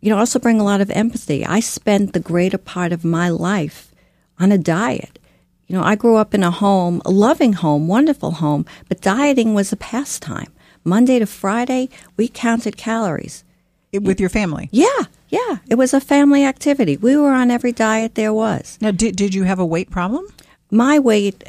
you 0.00 0.10
know, 0.10 0.16
I 0.16 0.20
also 0.20 0.38
bring 0.38 0.60
a 0.60 0.64
lot 0.64 0.80
of 0.80 0.90
empathy. 0.90 1.44
I 1.44 1.60
spent 1.60 2.12
the 2.12 2.20
greater 2.20 2.58
part 2.58 2.92
of 2.92 3.04
my 3.04 3.28
life 3.28 3.92
on 4.38 4.52
a 4.52 4.58
diet. 4.58 5.18
You 5.66 5.76
know, 5.76 5.82
I 5.82 5.94
grew 5.94 6.16
up 6.16 6.34
in 6.34 6.42
a 6.42 6.50
home, 6.50 7.00
a 7.04 7.10
loving 7.10 7.54
home, 7.54 7.88
wonderful 7.88 8.32
home, 8.32 8.66
but 8.88 9.00
dieting 9.00 9.54
was 9.54 9.72
a 9.72 9.76
pastime. 9.76 10.52
Monday 10.84 11.18
to 11.18 11.26
Friday, 11.26 11.88
we 12.16 12.28
counted 12.28 12.76
calories. 12.76 13.44
with 13.92 14.20
your 14.20 14.28
family. 14.30 14.68
Yeah, 14.72 15.04
yeah. 15.30 15.58
It 15.68 15.76
was 15.76 15.94
a 15.94 16.00
family 16.00 16.44
activity. 16.44 16.96
We 16.96 17.16
were 17.16 17.32
on 17.32 17.50
every 17.50 17.72
diet 17.72 18.14
there 18.14 18.34
was. 18.34 18.76
Now, 18.80 18.90
did 18.90 19.16
did 19.16 19.34
you 19.34 19.44
have 19.44 19.58
a 19.58 19.66
weight 19.66 19.90
problem? 19.90 20.26
My 20.70 20.98
weight, 20.98 21.42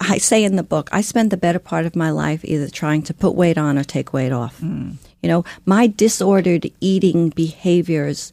I 0.00 0.18
say 0.18 0.44
in 0.44 0.56
the 0.56 0.62
book, 0.62 0.88
I 0.92 1.00
spent 1.00 1.30
the 1.30 1.36
better 1.36 1.58
part 1.58 1.86
of 1.86 1.96
my 1.96 2.10
life 2.10 2.44
either 2.44 2.68
trying 2.68 3.02
to 3.04 3.14
put 3.14 3.34
weight 3.34 3.58
on 3.58 3.78
or 3.78 3.84
take 3.84 4.12
weight 4.12 4.32
off. 4.32 4.58
Hmm. 4.58 4.92
You 5.22 5.28
know, 5.28 5.44
my 5.64 5.86
disordered 5.86 6.70
eating 6.80 7.30
behaviors 7.30 8.32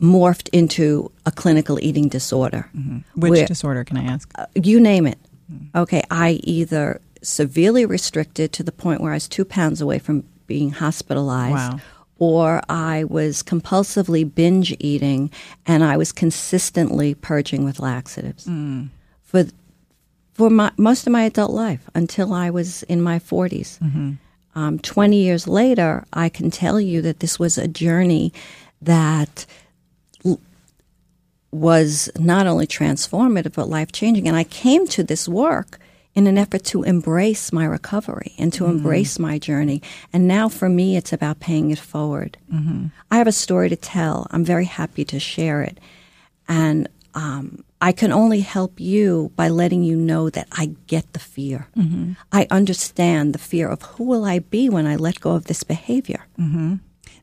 morphed 0.00 0.48
into 0.52 1.10
a 1.26 1.30
clinical 1.30 1.78
eating 1.80 2.08
disorder. 2.08 2.68
Mm-hmm. 2.76 3.20
Which 3.20 3.30
Where- 3.30 3.46
disorder 3.46 3.84
can 3.84 3.96
I 3.98 4.04
ask? 4.04 4.30
Uh, 4.34 4.46
you 4.54 4.80
name 4.80 5.06
it. 5.06 5.18
Hmm. 5.48 5.78
Okay, 5.78 6.02
I 6.10 6.40
either 6.42 7.00
severely 7.22 7.86
restricted 7.86 8.52
to 8.54 8.62
the 8.64 8.72
point 8.72 9.00
where 9.00 9.12
I 9.12 9.16
was 9.16 9.28
two 9.28 9.44
pounds 9.44 9.80
away 9.80 9.98
from 10.00 10.24
being 10.46 10.70
hospitalized, 10.72 11.72
Wow. 11.74 11.80
Or 12.22 12.62
I 12.68 13.02
was 13.02 13.42
compulsively 13.42 14.22
binge 14.32 14.76
eating 14.78 15.28
and 15.66 15.82
I 15.82 15.96
was 15.96 16.12
consistently 16.12 17.14
purging 17.16 17.64
with 17.64 17.80
laxatives 17.80 18.44
for 19.24 19.44
for 20.32 20.48
my, 20.48 20.70
most 20.76 21.04
of 21.04 21.12
my 21.12 21.24
adult 21.24 21.50
life 21.50 21.90
until 21.96 22.32
I 22.32 22.48
was 22.48 22.84
in 22.84 23.02
my 23.02 23.18
40s. 23.18 23.80
Um, 24.54 24.78
20 24.78 25.16
years 25.16 25.48
later, 25.48 26.04
I 26.12 26.28
can 26.28 26.52
tell 26.52 26.80
you 26.80 27.02
that 27.02 27.18
this 27.18 27.40
was 27.40 27.58
a 27.58 27.66
journey 27.66 28.32
that 28.80 29.44
was 31.50 32.08
not 32.18 32.46
only 32.46 32.68
transformative 32.68 33.54
but 33.54 33.68
life 33.68 33.90
changing. 33.90 34.28
And 34.28 34.36
I 34.36 34.44
came 34.44 34.86
to 34.88 35.02
this 35.02 35.28
work 35.28 35.80
in 36.14 36.26
an 36.26 36.36
effort 36.36 36.64
to 36.64 36.82
embrace 36.82 37.52
my 37.52 37.64
recovery 37.64 38.34
and 38.38 38.52
to 38.52 38.64
mm-hmm. 38.64 38.76
embrace 38.76 39.18
my 39.18 39.38
journey. 39.38 39.82
And 40.12 40.28
now 40.28 40.48
for 40.48 40.68
me, 40.68 40.96
it's 40.96 41.12
about 41.12 41.40
paying 41.40 41.70
it 41.70 41.78
forward. 41.78 42.36
Mm-hmm. 42.52 42.86
I 43.10 43.16
have 43.16 43.26
a 43.26 43.32
story 43.32 43.68
to 43.70 43.76
tell. 43.76 44.26
I'm 44.30 44.44
very 44.44 44.66
happy 44.66 45.04
to 45.06 45.18
share 45.18 45.62
it. 45.62 45.78
And 46.48 46.88
um, 47.14 47.64
I 47.80 47.92
can 47.92 48.12
only 48.12 48.40
help 48.40 48.78
you 48.78 49.32
by 49.36 49.48
letting 49.48 49.82
you 49.82 49.96
know 49.96 50.30
that 50.30 50.48
I 50.52 50.76
get 50.86 51.12
the 51.12 51.18
fear. 51.18 51.68
Mm-hmm. 51.76 52.12
I 52.30 52.46
understand 52.50 53.34
the 53.34 53.38
fear 53.38 53.68
of 53.68 53.82
who 53.82 54.04
will 54.04 54.24
I 54.24 54.38
be 54.38 54.68
when 54.68 54.86
I 54.86 54.96
let 54.96 55.20
go 55.20 55.32
of 55.32 55.44
this 55.44 55.64
behavior. 55.64 56.26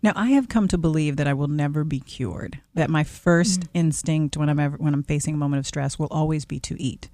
Now, 0.02 0.14
I 0.16 0.30
have 0.30 0.48
come 0.48 0.68
to 0.70 0.78
believe 0.78 1.18
that 1.18 1.28
I 1.28 1.34
will 1.34 1.48
never 1.48 1.84
be 1.84 2.00
cured. 2.00 2.60
That 2.74 2.90
my 2.90 3.04
first 3.04 3.62
mm. 3.62 3.68
instinct 3.74 4.38
when 4.38 4.48
I'm 4.48 4.60
ever, 4.60 4.78
when 4.78 4.94
I'm 4.94 5.04
facing 5.04 5.34
a 5.34 5.38
moment 5.38 5.60
of 5.60 5.68
stress 5.68 6.00
will 6.00 6.08
always 6.10 6.46
be 6.46 6.60
to 6.62 6.82
eat. 6.82 7.10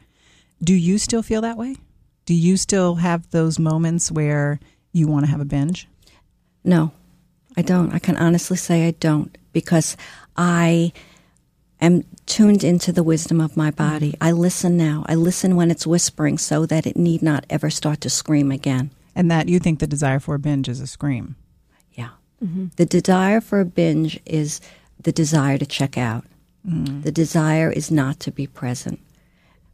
Do 0.63 0.73
you 0.73 0.97
still 0.97 1.23
feel 1.23 1.41
that 1.41 1.57
way? 1.57 1.75
Do 2.25 2.33
you 2.33 2.57
still 2.57 2.95
have 2.95 3.29
those 3.31 3.59
moments 3.59 4.11
where 4.11 4.59
you 4.91 5.07
want 5.07 5.25
to 5.25 5.31
have 5.31 5.41
a 5.41 5.45
binge? 5.45 5.87
No, 6.63 6.91
I 7.55 7.61
don't. 7.61 7.93
I 7.93 7.99
can 7.99 8.17
honestly 8.17 8.57
say 8.57 8.87
I 8.87 8.91
don't 8.91 9.37
because 9.53 9.95
I 10.35 10.91
am 11.79 12.03
tuned 12.25 12.63
into 12.63 12.91
the 12.91 13.03
wisdom 13.03 13.39
of 13.39 13.55
my 13.55 13.69
body. 13.69 14.13
Mm-hmm. 14.13 14.23
I 14.23 14.31
listen 14.31 14.75
now. 14.75 15.05
I 15.07 15.15
listen 15.15 15.55
when 15.55 15.69
it's 15.69 15.85
whispering 15.85 16.37
so 16.37 16.65
that 16.65 16.87
it 16.87 16.97
need 16.97 17.21
not 17.21 17.45
ever 17.49 17.69
start 17.69 18.01
to 18.01 18.09
scream 18.09 18.51
again. 18.51 18.89
And 19.15 19.29
that 19.29 19.47
you 19.47 19.59
think 19.59 19.79
the 19.79 19.87
desire 19.87 20.19
for 20.19 20.35
a 20.35 20.39
binge 20.39 20.67
is 20.67 20.81
a 20.81 20.87
scream. 20.87 21.35
Yeah. 21.93 22.09
Mm-hmm. 22.43 22.67
The 22.75 22.85
desire 22.85 23.39
for 23.39 23.59
a 23.59 23.65
binge 23.65 24.19
is 24.25 24.59
the 24.99 25.11
desire 25.11 25.57
to 25.57 25.65
check 25.65 25.97
out. 25.97 26.25
Mm. 26.67 27.03
The 27.03 27.11
desire 27.11 27.71
is 27.71 27.91
not 27.91 28.19
to 28.21 28.31
be 28.31 28.47
present 28.47 28.99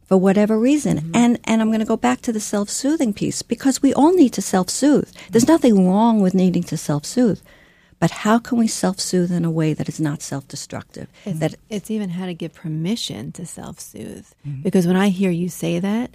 for 0.04 0.16
whatever 0.16 0.58
reason. 0.58 0.98
Mm-hmm. 0.98 1.16
And 1.16 1.40
and 1.44 1.60
I'm 1.60 1.68
going 1.68 1.80
to 1.80 1.86
go 1.86 1.96
back 1.96 2.20
to 2.22 2.32
the 2.32 2.40
self-soothing 2.40 3.14
piece 3.14 3.42
because 3.42 3.82
we 3.82 3.94
all 3.94 4.14
need 4.14 4.32
to 4.34 4.42
self-soothe. 4.42 5.10
There's 5.30 5.48
nothing 5.48 5.88
wrong 5.88 6.20
with 6.20 6.34
needing 6.34 6.62
to 6.64 6.76
self-soothe. 6.76 7.40
But 7.98 8.10
how 8.10 8.40
can 8.40 8.58
we 8.58 8.66
self-soothe 8.66 9.30
in 9.30 9.44
a 9.44 9.50
way 9.50 9.74
that 9.74 9.88
is 9.88 10.00
not 10.00 10.22
self-destructive? 10.22 11.06
It's, 11.24 11.38
that 11.38 11.54
it's 11.70 11.88
even 11.88 12.10
how 12.10 12.26
to 12.26 12.34
give 12.34 12.52
permission 12.52 13.30
to 13.32 13.46
self 13.46 13.78
soothe. 13.78 14.26
Mm-hmm. 14.44 14.62
Because 14.62 14.88
when 14.88 14.96
I 14.96 15.10
hear 15.10 15.30
you 15.30 15.48
say 15.48 15.78
that, 15.78 16.10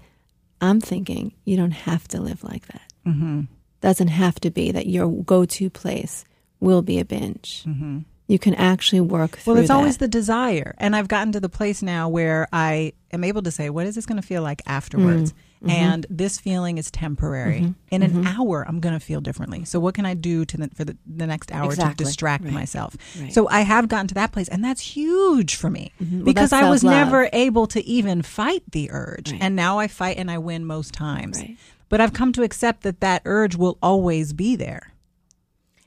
I'm 0.60 0.82
thinking 0.82 1.34
you 1.46 1.56
don't 1.56 1.72
have 1.72 2.08
to 2.10 2.20
live 2.20 2.44
like 2.44 2.68
that. 2.68 2.94
Mm-hmm. 3.06 3.42
Doesn't 3.80 4.10
have 4.10 4.40
to 4.42 4.50
be 4.50 4.72
that 4.72 4.88
your 4.88 5.10
go 5.24 5.46
to 5.46 5.70
place 5.70 6.26
will 6.60 6.82
be 6.82 7.00
a 7.00 7.06
binge. 7.06 7.64
Mm-hmm. 7.66 8.00
Mm-hmm. 8.28 8.34
You 8.34 8.40
can 8.40 8.56
actually 8.56 9.02
work 9.02 9.38
through 9.38 9.54
Well, 9.54 9.62
it's 9.62 9.70
that. 9.70 9.76
always 9.76 9.98
the 9.98 10.08
desire. 10.08 10.76
And 10.78 10.96
I've 10.96 11.08
gotten 11.08 11.32
to 11.34 11.40
the 11.40 11.50
place 11.50 11.82
now 11.82 12.10
where 12.10 12.48
I 12.52 12.94
am 13.12 13.24
able 13.24 13.42
to 13.44 13.52
say, 13.52 13.70
what 13.70 13.86
is 13.88 13.96
this 13.96 14.06
going 14.06 14.22
to 14.22 14.28
feel 14.28 14.42
like 14.44 14.62
afterwards? 14.66 15.32
Mm-hmm. 15.32 15.42
Mm-hmm. 15.58 15.70
And 15.72 16.06
this 16.08 16.38
feeling 16.38 16.78
is 16.78 16.92
temporary. 16.92 17.62
Mm-hmm. 17.62 17.72
In 17.90 18.04
an 18.04 18.28
hour, 18.28 18.64
I'm 18.68 18.80
going 18.80 18.94
to 18.94 19.00
feel 19.00 19.22
differently. 19.22 19.66
So, 19.66 19.80
what 19.80 19.96
can 19.96 20.06
I 20.06 20.14
do 20.14 20.46
to 20.46 20.56
the, 20.58 20.70
for 20.76 20.86
the, 20.86 20.96
the 21.08 21.26
next 21.26 21.52
hour 21.52 21.74
to 21.74 21.94
distract 21.98 22.44
Right. 22.44 22.54
myself? 22.54 22.96
Right. 23.20 23.34
So, 23.34 23.50
I 23.50 23.62
have 23.62 23.88
gotten 23.88 24.06
to 24.10 24.14
that 24.14 24.32
place, 24.32 24.48
and 24.50 24.64
that's 24.64 24.82
huge 24.82 25.56
for 25.56 25.72
me 25.72 25.94
Well, 26.00 26.26
because 26.26 26.54
I 26.54 26.70
was 26.70 26.84
never 26.84 27.28
able 27.34 27.66
to 27.68 27.84
even 27.88 28.22
fight 28.22 28.62
the 28.72 28.92
urge. 28.92 29.32
Right. 29.32 29.42
And 29.42 29.56
now 29.56 29.80
I 29.80 29.88
fight 29.88 30.18
and 30.18 30.30
I 30.30 30.38
win 30.38 30.64
most 30.64 30.94
times. 30.94 31.42
But 31.90 32.02
I've 32.02 32.14
come 32.14 32.34
to 32.34 32.44
accept 32.44 32.84
that 32.84 33.00
that 33.00 33.24
urge 33.26 33.56
will 33.56 33.80
always 33.82 34.34
be 34.34 34.56
there. 34.56 34.92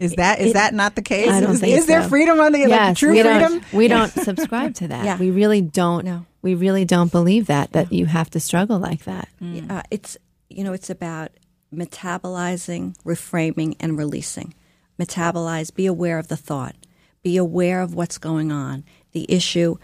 Is 0.00 0.14
that 0.14 0.40
is 0.40 0.48
It- 0.48 0.54
that 0.54 0.72
not 0.74 0.94
the 0.96 1.02
case? 1.02 1.28
I 1.28 1.40
don't 1.40 1.52
is, 1.52 1.60
think 1.60 1.76
is 1.76 1.86
there 1.86 2.02
freedom 2.02 2.40
on 2.40 2.52
the 2.52 2.60
like, 2.60 2.68
yes, 2.70 2.98
true 2.98 3.12
we 3.12 3.22
freedom? 3.22 3.40
Don't, 3.40 3.72
we 3.72 3.86
don't 3.86 4.10
subscribe 4.24 4.74
to 4.76 4.88
that. 4.88 5.04
Yeah. 5.04 5.18
We 5.18 5.30
really 5.30 5.60
don't. 5.60 6.04
No. 6.04 6.26
We 6.42 6.54
really 6.54 6.86
don't 6.86 7.12
believe 7.12 7.46
that 7.48 7.72
that 7.72 7.92
you 7.92 8.06
have 8.06 8.30
to 8.30 8.40
struggle 8.40 8.78
like 8.78 9.04
that. 9.04 9.28
uh, 9.68 9.82
it's 9.90 10.16
you 10.48 10.64
know 10.64 10.72
it's 10.72 10.88
about 10.88 11.30
metabolizing, 11.72 12.96
reframing, 13.04 13.76
and 13.78 13.98
releasing. 13.98 14.54
Metabolize, 14.98 15.72
be 15.74 15.86
aware 15.86 16.18
of 16.18 16.28
the 16.28 16.36
thought, 16.36 16.74
be 17.22 17.36
aware 17.36 17.80
of 17.82 17.94
what's 17.94 18.18
going 18.18 18.50
on, 18.52 18.84
the 19.12 19.26
issue, 19.30 19.76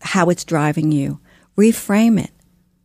how 0.00 0.30
it's 0.30 0.44
driving 0.44 0.92
you. 0.92 1.20
Reframe 1.56 2.22
it. 2.22 2.30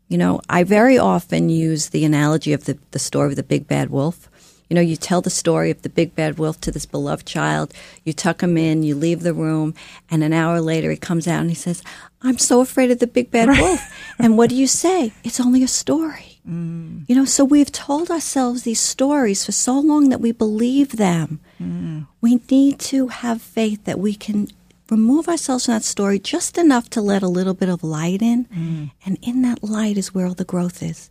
You 0.07 0.17
know, 0.17 0.41
I 0.49 0.63
very 0.63 0.97
often 0.97 1.49
use 1.49 1.89
the 1.89 2.03
analogy 2.03 2.53
of 2.53 2.65
the, 2.65 2.77
the 2.91 2.99
story 2.99 3.29
of 3.29 3.35
the 3.37 3.43
big 3.43 3.67
bad 3.67 3.89
wolf. 3.89 4.29
You 4.71 4.75
know, 4.75 4.79
you 4.79 4.95
tell 4.95 5.19
the 5.19 5.29
story 5.29 5.69
of 5.69 5.81
the 5.81 5.89
big 5.89 6.15
bad 6.15 6.39
wolf 6.39 6.61
to 6.61 6.71
this 6.71 6.85
beloved 6.85 7.25
child, 7.25 7.73
you 8.05 8.13
tuck 8.13 8.41
him 8.41 8.55
in, 8.55 8.83
you 8.83 8.95
leave 8.95 9.19
the 9.19 9.33
room, 9.33 9.75
and 10.09 10.23
an 10.23 10.31
hour 10.31 10.61
later 10.61 10.89
he 10.89 10.95
comes 10.95 11.27
out 11.27 11.41
and 11.41 11.49
he 11.49 11.55
says, 11.55 11.83
I'm 12.21 12.37
so 12.37 12.61
afraid 12.61 12.89
of 12.89 12.99
the 12.99 13.05
big 13.05 13.31
bad 13.31 13.49
wolf. 13.49 13.81
and 14.17 14.37
what 14.37 14.49
do 14.49 14.55
you 14.55 14.67
say? 14.67 15.11
It's 15.25 15.41
only 15.41 15.61
a 15.61 15.67
story. 15.67 16.39
Mm. 16.47 17.03
You 17.09 17.15
know, 17.17 17.25
so 17.25 17.43
we've 17.43 17.69
told 17.73 18.09
ourselves 18.09 18.63
these 18.63 18.79
stories 18.79 19.45
for 19.45 19.51
so 19.51 19.77
long 19.77 20.07
that 20.07 20.21
we 20.21 20.31
believe 20.31 20.95
them. 20.95 21.41
Mm. 21.61 22.07
We 22.21 22.39
need 22.49 22.79
to 22.79 23.09
have 23.09 23.41
faith 23.41 23.83
that 23.83 23.99
we 23.99 24.15
can 24.15 24.47
remove 24.89 25.27
ourselves 25.27 25.65
from 25.65 25.73
that 25.73 25.83
story 25.83 26.17
just 26.17 26.57
enough 26.57 26.89
to 26.91 27.01
let 27.01 27.23
a 27.23 27.27
little 27.27 27.53
bit 27.53 27.67
of 27.67 27.83
light 27.83 28.21
in. 28.21 28.45
Mm. 28.45 28.91
And 29.05 29.17
in 29.21 29.41
that 29.41 29.65
light 29.65 29.97
is 29.97 30.13
where 30.13 30.27
all 30.27 30.33
the 30.33 30.45
growth 30.45 30.81
is. 30.81 31.09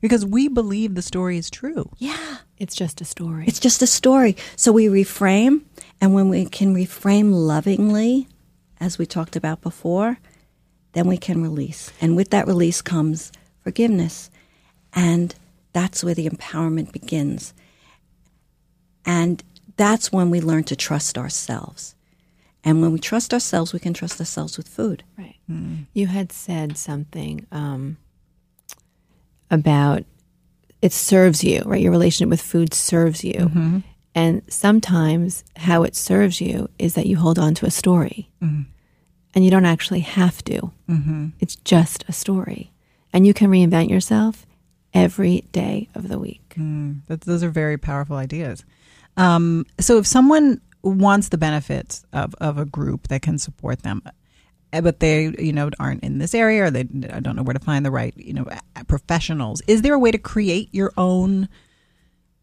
Because 0.00 0.24
we 0.24 0.48
believe 0.48 0.94
the 0.94 1.02
story 1.02 1.36
is 1.36 1.50
true. 1.50 1.90
Yeah. 1.98 2.38
It's 2.58 2.74
just 2.74 3.00
a 3.00 3.04
story. 3.04 3.44
It's 3.46 3.60
just 3.60 3.82
a 3.82 3.86
story. 3.86 4.36
So 4.56 4.72
we 4.72 4.86
reframe, 4.86 5.62
and 6.00 6.14
when 6.14 6.28
we 6.28 6.46
can 6.46 6.74
reframe 6.74 7.32
lovingly, 7.32 8.28
as 8.80 8.98
we 8.98 9.06
talked 9.06 9.36
about 9.36 9.60
before, 9.60 10.18
then 10.92 11.06
we 11.06 11.16
can 11.18 11.42
release. 11.42 11.92
And 12.00 12.16
with 12.16 12.30
that 12.30 12.46
release 12.46 12.80
comes 12.82 13.32
forgiveness. 13.62 14.30
And 14.94 15.34
that's 15.72 16.02
where 16.02 16.14
the 16.14 16.28
empowerment 16.28 16.92
begins. 16.92 17.52
And 19.04 19.42
that's 19.76 20.10
when 20.10 20.30
we 20.30 20.40
learn 20.40 20.64
to 20.64 20.76
trust 20.76 21.18
ourselves. 21.18 21.94
And 22.64 22.80
when 22.80 22.92
we 22.92 22.98
trust 22.98 23.32
ourselves, 23.32 23.72
we 23.72 23.78
can 23.78 23.94
trust 23.94 24.18
ourselves 24.18 24.56
with 24.56 24.66
food. 24.66 25.04
Right. 25.16 25.36
Mm. 25.50 25.86
You 25.92 26.08
had 26.08 26.32
said 26.32 26.76
something 26.76 27.46
um, 27.52 27.98
about 29.50 30.04
it 30.82 30.92
serves 30.92 31.42
you, 31.42 31.62
right? 31.64 31.80
Your 31.80 31.92
relationship 31.92 32.30
with 32.30 32.42
food 32.42 32.74
serves 32.74 33.24
you. 33.24 33.34
Mm-hmm. 33.34 33.78
And 34.14 34.42
sometimes 34.48 35.44
how 35.56 35.82
it 35.82 35.94
serves 35.94 36.40
you 36.40 36.70
is 36.78 36.94
that 36.94 37.06
you 37.06 37.16
hold 37.16 37.38
on 37.38 37.54
to 37.56 37.66
a 37.66 37.70
story. 37.70 38.30
Mm-hmm. 38.42 38.62
And 39.34 39.44
you 39.44 39.50
don't 39.50 39.66
actually 39.66 40.00
have 40.00 40.42
to. 40.44 40.72
Mm-hmm. 40.88 41.28
It's 41.40 41.56
just 41.56 42.04
a 42.08 42.12
story. 42.12 42.72
And 43.12 43.26
you 43.26 43.34
can 43.34 43.50
reinvent 43.50 43.90
yourself 43.90 44.46
every 44.94 45.44
day 45.52 45.88
of 45.94 46.08
the 46.08 46.18
week. 46.18 46.54
Mm, 46.56 47.02
those 47.06 47.42
are 47.42 47.50
very 47.50 47.76
powerful 47.76 48.16
ideas. 48.16 48.64
Um, 49.18 49.66
so 49.78 49.98
if 49.98 50.06
someone 50.06 50.62
wants 50.82 51.28
the 51.28 51.38
benefits 51.38 52.04
of, 52.12 52.34
of 52.36 52.56
a 52.58 52.64
group 52.64 53.08
that 53.08 53.22
can 53.22 53.38
support 53.38 53.82
them 53.82 54.02
but 54.72 55.00
they 55.00 55.34
you 55.38 55.52
know 55.52 55.70
aren't 55.78 56.02
in 56.02 56.18
this 56.18 56.34
area 56.34 56.64
or 56.64 56.70
they 56.70 56.80
I 57.10 57.20
don't 57.20 57.36
know 57.36 57.42
where 57.42 57.54
to 57.54 57.60
find 57.60 57.84
the 57.84 57.90
right 57.90 58.14
you 58.16 58.32
know 58.32 58.46
professionals. 58.86 59.62
Is 59.66 59.82
there 59.82 59.94
a 59.94 59.98
way 59.98 60.10
to 60.10 60.18
create 60.18 60.68
your 60.72 60.92
own 60.96 61.48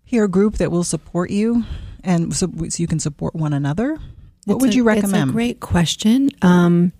peer 0.07 0.27
group 0.27 0.57
that 0.57 0.71
will 0.71 0.83
support 0.83 1.29
you 1.29 1.63
and 2.03 2.35
so, 2.35 2.51
so 2.69 2.81
you 2.81 2.87
can 2.87 2.99
support 2.99 3.35
one 3.35 3.53
another? 3.53 3.97
What 4.45 4.55
it's 4.55 4.61
would 4.61 4.73
a, 4.73 4.75
you 4.75 4.83
recommend 4.83 5.15
it's 5.15 5.29
a 5.29 5.33
great 5.33 5.59
question. 5.59 6.29
Um, 6.41 6.91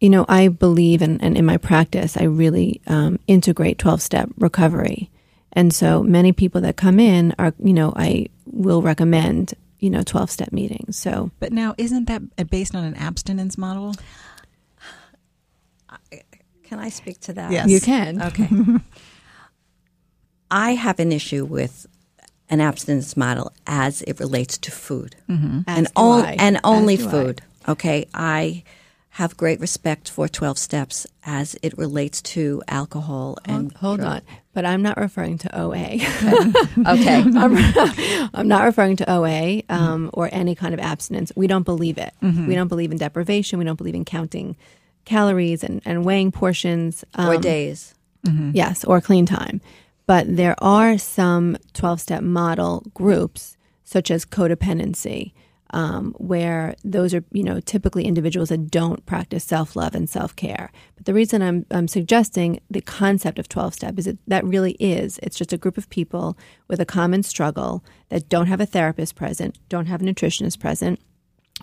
you 0.00 0.08
know 0.08 0.24
i 0.28 0.48
believe 0.48 1.02
and 1.02 1.20
in, 1.22 1.36
in, 1.36 1.44
my 1.44 1.56
practice 1.56 2.16
i 2.16 2.22
really 2.22 2.80
um, 2.86 3.18
integrate 3.26 3.78
12-step 3.78 4.30
recovery. 4.38 5.10
And 5.52 5.74
so 5.74 6.02
many 6.02 6.32
people 6.32 6.60
that 6.60 6.76
come 6.76 7.00
in 7.00 7.34
are 7.38 7.52
you 7.58 7.72
know 7.72 7.92
i 7.96 8.26
will 8.46 8.82
recommend 8.82 9.54
you 9.78 9.90
know 9.90 10.02
12 10.02 10.30
step 10.30 10.52
meetings. 10.52 10.98
So 10.98 11.30
but 11.40 11.52
now 11.52 11.74
isn't 11.78 12.06
that 12.06 12.50
based 12.50 12.74
on 12.74 12.84
an 12.84 12.94
abstinence 12.94 13.58
model? 13.58 13.94
Can 16.64 16.78
i 16.78 16.90
speak 16.90 17.18
to 17.20 17.32
that? 17.32 17.50
Yes. 17.50 17.70
You 17.70 17.80
can. 17.80 18.20
Okay. 18.22 18.48
I 20.50 20.72
have 20.74 20.98
an 20.98 21.12
issue 21.12 21.44
with 21.44 21.86
an 22.50 22.60
abstinence 22.60 23.16
model 23.16 23.52
as 23.66 24.02
it 24.02 24.20
relates 24.20 24.58
to 24.58 24.70
food. 24.70 25.16
Mm-hmm. 25.28 25.60
and, 25.66 25.88
on, 25.96 26.24
and 26.24 26.60
only 26.64 26.96
food 26.96 27.42
I. 27.66 27.72
okay? 27.72 28.06
I 28.14 28.64
have 29.18 29.36
great 29.36 29.58
respect 29.58 30.08
for 30.08 30.28
12 30.28 30.56
steps 30.56 31.04
as 31.24 31.56
it 31.60 31.76
relates 31.76 32.22
to 32.22 32.62
alcohol 32.68 33.36
and 33.44 33.72
hold, 33.72 33.98
hold 33.98 34.12
on 34.12 34.22
but 34.54 34.64
i'm 34.64 34.80
not 34.80 34.96
referring 34.96 35.36
to 35.36 35.60
oa 35.60 35.74
okay. 35.74 37.16
I'm, 37.16 37.56
I'm, 38.32 38.46
not 38.46 38.62
referring 38.62 38.94
to 38.98 39.12
oa 39.12 39.60
um, 39.68 40.06
mm-hmm. 40.06 40.08
or 40.12 40.28
any 40.30 40.54
kind 40.54 40.72
of 40.72 40.78
abstinence. 40.78 41.32
We 41.34 41.48
don't 41.48 41.64
believe 41.64 41.98
it. 41.98 42.14
Mm-hmm. 42.22 42.46
we 42.46 42.54
don't 42.54 42.68
believe 42.68 42.92
in 42.92 42.98
deprivation. 42.98 43.58
We 43.58 43.64
don't 43.64 43.74
believe 43.74 43.96
in 43.96 44.04
counting 44.04 44.56
calories 45.04 45.64
and, 45.64 45.82
and 45.84 46.04
weighing 46.04 46.30
portions 46.30 47.04
um, 47.16 47.28
or 47.28 47.38
days. 47.38 47.96
Mm-hmm. 48.24 48.52
yes 48.54 48.84
or 48.84 49.00
clean 49.00 49.26
time. 49.26 49.60
But 50.06 50.36
there 50.36 50.54
are 50.62 50.96
some 50.96 51.56
12 51.72 52.00
step 52.00 52.22
model 52.22 52.84
groups 52.94 53.56
such 53.82 54.12
as 54.12 54.24
codependency 54.24 55.32
um, 55.70 56.14
where 56.18 56.74
those 56.84 57.14
are, 57.14 57.24
you 57.32 57.42
know, 57.42 57.60
typically 57.60 58.04
individuals 58.04 58.48
that 58.48 58.70
don't 58.70 59.04
practice 59.06 59.44
self 59.44 59.76
love 59.76 59.94
and 59.94 60.08
self 60.08 60.34
care. 60.34 60.70
But 60.96 61.06
the 61.06 61.14
reason 61.14 61.42
I'm, 61.42 61.66
I'm 61.70 61.88
suggesting 61.88 62.60
the 62.70 62.80
concept 62.80 63.38
of 63.38 63.48
12 63.48 63.74
step 63.74 63.98
is 63.98 64.06
that 64.06 64.18
that 64.26 64.44
really 64.44 64.72
is, 64.72 65.18
it's 65.22 65.36
just 65.36 65.52
a 65.52 65.58
group 65.58 65.76
of 65.76 65.90
people 65.90 66.38
with 66.68 66.80
a 66.80 66.86
common 66.86 67.22
struggle 67.22 67.84
that 68.08 68.28
don't 68.28 68.46
have 68.46 68.60
a 68.60 68.66
therapist 68.66 69.14
present, 69.14 69.58
don't 69.68 69.86
have 69.86 70.00
a 70.00 70.04
nutritionist 70.04 70.58
present, 70.58 71.00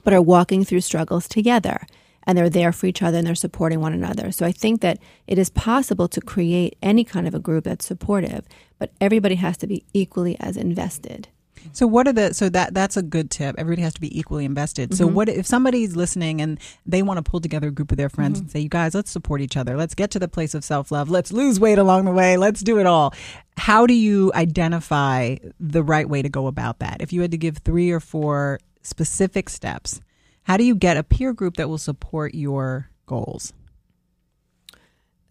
but 0.04 0.14
are 0.14 0.22
walking 0.22 0.64
through 0.64 0.82
struggles 0.82 1.28
together. 1.28 1.86
And 2.28 2.36
they're 2.36 2.50
there 2.50 2.72
for 2.72 2.88
each 2.88 3.04
other 3.04 3.20
and 3.20 3.28
they're 3.28 3.36
supporting 3.36 3.80
one 3.82 3.94
another. 3.94 4.32
So 4.32 4.48
I 4.48 4.52
think 4.52 4.82
that 4.82 4.98
it 5.28 5.38
is 5.38 5.52
possible 5.52 6.08
to 6.08 6.20
create 6.20 6.76
any 6.82 7.04
kind 7.04 7.28
of 7.28 7.36
a 7.36 7.40
group 7.40 7.66
that's 7.66 7.86
supportive, 7.86 8.48
but 8.80 8.92
everybody 9.00 9.36
has 9.36 9.58
to 9.58 9.68
be 9.68 9.86
equally 9.94 10.36
as 10.40 10.58
invested. 10.58 11.28
So 11.74 11.88
what 11.88 12.08
are 12.08 12.14
the 12.14 12.34
so 12.34 12.50
that 12.50 12.74
that's 12.74 12.98
a 12.98 13.02
good 13.02 13.30
tip. 13.30 13.56
Everybody 13.58 13.82
has 13.82 13.94
to 13.96 14.02
be 14.02 14.18
equally 14.18 14.46
invested. 14.46 14.90
Mm-hmm. 14.90 14.98
So 14.98 15.08
what 15.08 15.30
if 15.30 15.46
somebody's 15.46 15.96
listening 15.96 16.42
and 16.42 16.60
they 16.86 17.02
want 17.02 17.18
to 17.18 17.30
pull 17.30 17.40
together 17.42 17.68
a 17.68 17.72
group 17.72 17.92
of 17.92 17.98
their 17.98 18.10
friends 18.10 18.38
mm-hmm. 18.38 18.46
and 18.46 18.52
say, 18.52 18.60
"You 18.60 18.70
guys, 18.70 18.94
let's 18.94 19.12
support 19.12 19.42
each 19.42 19.58
other. 19.58 19.78
Let's 19.78 19.96
get 19.96 20.12
to 20.12 20.20
the 20.20 20.28
place 20.28 20.54
of 20.54 20.64
self-love. 20.64 21.10
Let's 21.10 21.32
lose 21.32 21.60
weight 21.60 21.78
along 21.78 22.06
the 22.06 22.12
way. 22.12 22.38
Let's 22.38 22.62
do 22.62 22.80
it 22.80 22.86
all." 22.86 23.14
How 23.58 23.86
do 23.86 23.94
you 23.94 24.32
identify 24.36 25.38
the 25.60 25.82
right 25.82 26.10
way 26.10 26.22
to 26.22 26.30
go 26.30 26.48
about 26.48 26.80
that? 26.80 26.98
If 27.00 27.14
you 27.14 27.22
had 27.22 27.32
to 27.32 27.38
give 27.38 27.60
3 27.60 27.90
or 27.92 28.02
4 28.02 28.60
specific 28.82 29.50
steps, 29.50 30.02
how 30.44 30.58
do 30.58 30.66
you 30.66 30.76
get 30.76 30.98
a 30.98 31.04
peer 31.04 31.32
group 31.32 31.56
that 31.56 31.70
will 31.70 31.78
support 31.78 32.36
your 32.36 32.90
goals? 33.06 33.54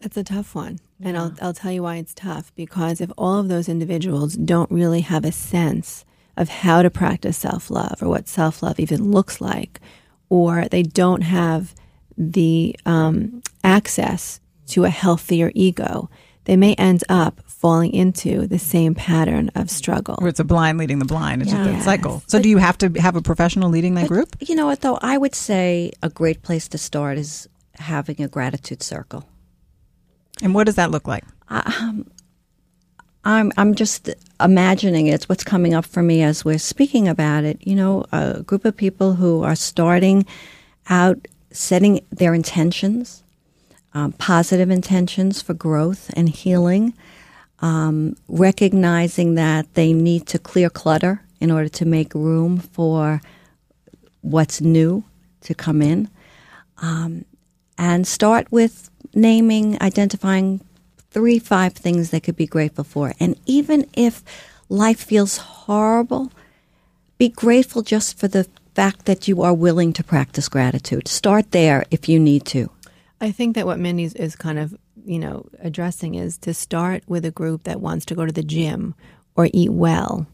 It's 0.01 0.17
a 0.17 0.23
tough 0.23 0.55
one. 0.55 0.79
Yeah. 0.99 1.07
And 1.07 1.17
I'll, 1.17 1.33
I'll 1.41 1.53
tell 1.53 1.71
you 1.71 1.83
why 1.83 1.97
it's 1.97 2.13
tough. 2.13 2.51
Because 2.55 2.99
if 2.99 3.11
all 3.17 3.39
of 3.39 3.47
those 3.47 3.69
individuals 3.69 4.35
don't 4.35 4.71
really 4.71 5.01
have 5.01 5.23
a 5.23 5.31
sense 5.31 6.05
of 6.37 6.49
how 6.49 6.81
to 6.81 6.89
practice 6.89 7.37
self 7.37 7.69
love 7.69 8.01
or 8.01 8.09
what 8.09 8.27
self 8.27 8.61
love 8.61 8.79
even 8.79 9.11
looks 9.11 9.39
like, 9.39 9.79
or 10.29 10.67
they 10.69 10.83
don't 10.83 11.21
have 11.21 11.73
the 12.17 12.75
um, 12.85 13.41
access 13.63 14.39
to 14.67 14.85
a 14.85 14.89
healthier 14.89 15.51
ego, 15.53 16.09
they 16.45 16.55
may 16.55 16.73
end 16.75 17.03
up 17.09 17.41
falling 17.47 17.93
into 17.93 18.47
the 18.47 18.59
same 18.59 18.93
pattern 18.93 19.49
of 19.55 19.69
struggle. 19.69 20.15
Where 20.19 20.29
it's 20.29 20.39
a 20.39 20.43
blind 20.43 20.77
leading 20.77 20.99
the 20.99 21.05
blind. 21.05 21.41
It's 21.41 21.51
just 21.51 21.69
a 21.69 21.81
cycle. 21.81 22.21
So, 22.27 22.37
but, 22.37 22.43
do 22.43 22.49
you 22.49 22.57
have 22.57 22.77
to 22.79 22.89
have 22.99 23.15
a 23.15 23.21
professional 23.21 23.69
leading 23.69 23.95
that 23.95 24.07
group? 24.07 24.35
You 24.39 24.55
know 24.55 24.67
what, 24.67 24.81
though? 24.81 24.99
I 25.01 25.17
would 25.17 25.33
say 25.35 25.91
a 26.03 26.09
great 26.09 26.41
place 26.43 26.67
to 26.69 26.77
start 26.77 27.17
is 27.17 27.49
having 27.75 28.21
a 28.21 28.27
gratitude 28.27 28.83
circle. 28.83 29.27
And 30.41 30.53
what 30.53 30.65
does 30.65 30.75
that 30.75 30.91
look 30.91 31.07
like? 31.07 31.23
Um, 31.47 32.11
I'm 33.25 33.51
I'm 33.57 33.73
just 33.73 34.09
imagining 34.39 35.07
it. 35.07 35.15
it's 35.15 35.27
what's 35.27 35.43
coming 35.43 35.73
up 35.73 35.85
for 35.85 36.03
me 36.03 36.21
as 36.21 36.45
we're 36.45 36.59
speaking 36.59 37.07
about 37.07 37.43
it. 37.43 37.57
You 37.65 37.75
know, 37.75 38.05
a 38.11 38.43
group 38.43 38.65
of 38.65 38.77
people 38.77 39.15
who 39.15 39.43
are 39.43 39.55
starting 39.55 40.25
out 40.89 41.27
setting 41.51 42.05
their 42.11 42.33
intentions, 42.33 43.23
um, 43.93 44.11
positive 44.13 44.69
intentions 44.69 45.41
for 45.41 45.53
growth 45.53 46.11
and 46.15 46.29
healing, 46.29 46.93
um, 47.61 48.15
recognizing 48.27 49.35
that 49.35 49.73
they 49.73 49.91
need 49.91 50.27
to 50.27 50.37
clear 50.37 50.69
clutter 50.69 51.21
in 51.39 51.49
order 51.49 51.69
to 51.69 51.85
make 51.85 52.13
room 52.13 52.59
for 52.59 53.21
what's 54.21 54.61
new 54.61 55.03
to 55.41 55.55
come 55.55 55.81
in, 55.81 56.09
um, 56.79 57.25
and 57.77 58.05
start 58.05 58.51
with 58.51 58.89
naming, 59.13 59.81
identifying 59.81 60.59
three, 61.15 61.39
five 61.39 61.71
things 61.73 62.09
they 62.09 62.19
could 62.19 62.35
be 62.35 62.45
grateful 62.45 62.83
for. 62.83 63.13
And 63.21 63.39
even 63.45 63.87
if 63.93 64.21
life 64.67 64.99
feels 64.99 65.37
horrible, 65.37 66.29
be 67.17 67.29
grateful 67.29 67.83
just 67.83 68.19
for 68.19 68.27
the 68.27 68.45
fact 68.73 69.05
that 69.05 69.25
you 69.25 69.41
are 69.41 69.53
willing 69.53 69.93
to 69.93 70.03
practice 70.03 70.49
gratitude. 70.49 71.07
Start 71.07 71.51
there 71.51 71.85
if 71.89 72.09
you 72.09 72.19
need 72.19 72.43
to. 72.47 72.69
I 73.21 73.31
think 73.31 73.55
that 73.55 73.65
what 73.65 73.79
Mindy 73.79 74.03
is 74.03 74.35
kind 74.35 74.59
of 74.59 74.75
you 75.05 75.19
know, 75.19 75.45
addressing 75.59 76.15
is 76.15 76.37
to 76.39 76.53
start 76.53 77.03
with 77.07 77.23
a 77.25 77.31
group 77.31 77.63
that 77.63 77.79
wants 77.79 78.05
to 78.05 78.15
go 78.15 78.25
to 78.25 78.31
the 78.31 78.43
gym 78.43 78.95
or 79.35 79.47
eat 79.53 79.71
well. 79.71 80.25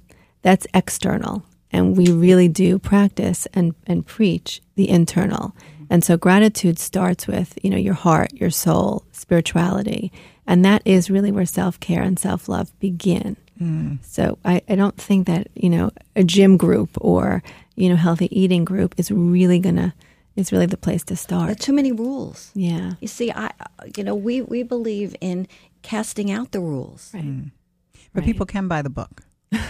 That's 0.41 0.65
external. 0.73 1.43
And 1.71 1.95
we 1.95 2.11
really 2.11 2.47
do 2.47 2.79
practice 2.79 3.47
and, 3.53 3.75
and 3.85 4.05
preach 4.05 4.61
the 4.75 4.89
internal. 4.89 5.55
And 5.89 6.03
so 6.03 6.17
gratitude 6.17 6.79
starts 6.79 7.27
with, 7.27 7.59
you 7.61 7.69
know, 7.69 7.77
your 7.77 7.93
heart, 7.93 8.33
your 8.33 8.49
soul, 8.49 9.03
spirituality. 9.11 10.11
And 10.47 10.65
that 10.65 10.81
is 10.85 11.09
really 11.09 11.31
where 11.31 11.45
self 11.45 11.79
care 11.79 12.01
and 12.01 12.17
self 12.17 12.49
love 12.49 12.77
begin. 12.79 13.37
Mm. 13.61 14.03
So 14.03 14.37
I, 14.43 14.61
I 14.67 14.75
don't 14.75 14.97
think 14.97 15.27
that, 15.27 15.47
you 15.55 15.69
know, 15.69 15.91
a 16.15 16.23
gym 16.23 16.57
group 16.57 16.89
or, 16.99 17.43
you 17.75 17.89
know, 17.89 17.95
healthy 17.95 18.27
eating 18.37 18.65
group 18.65 18.95
is 18.97 19.11
really 19.11 19.59
gonna 19.59 19.93
is 20.35 20.51
really 20.51 20.65
the 20.65 20.77
place 20.77 21.03
to 21.05 21.15
start. 21.15 21.43
There 21.43 21.51
are 21.51 21.55
too 21.55 21.73
many 21.73 21.91
rules. 21.91 22.51
Yeah. 22.55 22.93
You 22.99 23.07
see, 23.07 23.31
I 23.31 23.51
you 23.95 24.03
know, 24.03 24.15
we, 24.15 24.41
we 24.41 24.63
believe 24.63 25.15
in 25.21 25.47
casting 25.81 26.31
out 26.31 26.51
the 26.51 26.59
rules. 26.59 27.11
Right. 27.13 27.23
Mm. 27.23 27.51
But 28.13 28.21
right. 28.21 28.25
people 28.25 28.45
can 28.45 28.67
buy 28.67 28.81
the 28.81 28.89
book. 28.89 29.23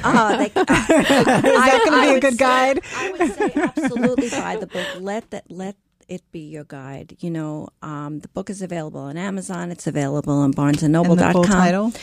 Oh, 0.04 0.38
they, 0.38 0.52
uh, 0.56 0.62
is 0.62 0.78
that 0.78 1.82
going 1.86 2.02
to 2.02 2.12
be 2.12 2.16
a 2.18 2.20
good 2.20 2.34
say, 2.34 2.38
guide? 2.38 2.82
I 2.96 3.12
would 3.12 3.34
say 3.34 3.52
absolutely 3.56 4.30
buy 4.30 4.56
the 4.56 4.68
book. 4.68 4.88
Let 5.00 5.32
that 5.32 5.50
let 5.50 5.76
it 6.12 6.22
be 6.32 6.40
your 6.40 6.64
guide. 6.64 7.18
You 7.20 7.32
know, 7.32 7.70
um, 7.82 8.20
the 8.20 8.28
book 8.30 8.50
is 8.50 8.62
available 8.62 9.02
on 9.02 9.18
Amazon. 9.18 9.72
It's 9.72 9.88
available 9.88 10.34
on 10.34 10.54
BarnesandNoble.com. 10.54 11.12
And 11.12 11.20
the 11.20 11.32
full 11.32 11.44
title? 11.44 11.94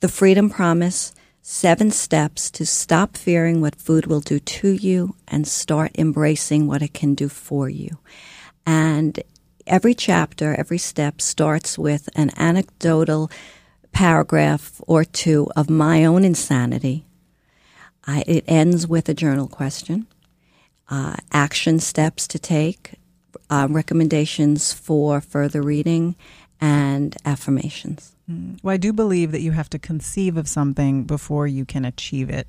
The 0.00 0.08
Freedom 0.08 0.50
Promise: 0.50 1.14
Seven 1.42 1.90
Steps 1.90 2.50
to 2.52 2.66
Stop 2.66 3.16
Fearing 3.16 3.60
What 3.60 3.76
Food 3.76 4.06
Will 4.06 4.20
Do 4.20 4.38
to 4.40 4.72
You 4.72 5.14
and 5.28 5.46
Start 5.46 5.92
Embracing 5.96 6.66
What 6.66 6.82
It 6.82 6.94
Can 6.94 7.14
Do 7.14 7.28
for 7.28 7.68
You. 7.68 7.98
And 8.66 9.20
every 9.66 9.94
chapter, 9.94 10.54
every 10.54 10.78
step 10.78 11.20
starts 11.20 11.78
with 11.78 12.08
an 12.16 12.30
anecdotal 12.36 13.30
paragraph 13.92 14.80
or 14.86 15.04
two 15.04 15.48
of 15.54 15.68
my 15.68 16.04
own 16.04 16.24
insanity 16.24 17.04
I, 18.06 18.24
it 18.26 18.44
ends 18.46 18.86
with 18.86 19.08
a 19.08 19.14
journal 19.14 19.48
question, 19.48 20.06
uh, 20.88 21.16
action 21.32 21.78
steps 21.78 22.26
to 22.28 22.38
take, 22.38 22.94
uh, 23.48 23.68
recommendations 23.70 24.72
for 24.72 25.20
further 25.20 25.62
reading, 25.62 26.16
and 26.60 27.16
affirmations. 27.24 28.14
Mm. 28.30 28.62
Well, 28.62 28.74
I 28.74 28.76
do 28.76 28.92
believe 28.92 29.32
that 29.32 29.40
you 29.40 29.52
have 29.52 29.70
to 29.70 29.78
conceive 29.78 30.36
of 30.36 30.48
something 30.48 31.04
before 31.04 31.46
you 31.46 31.64
can 31.64 31.84
achieve 31.84 32.30
it. 32.30 32.46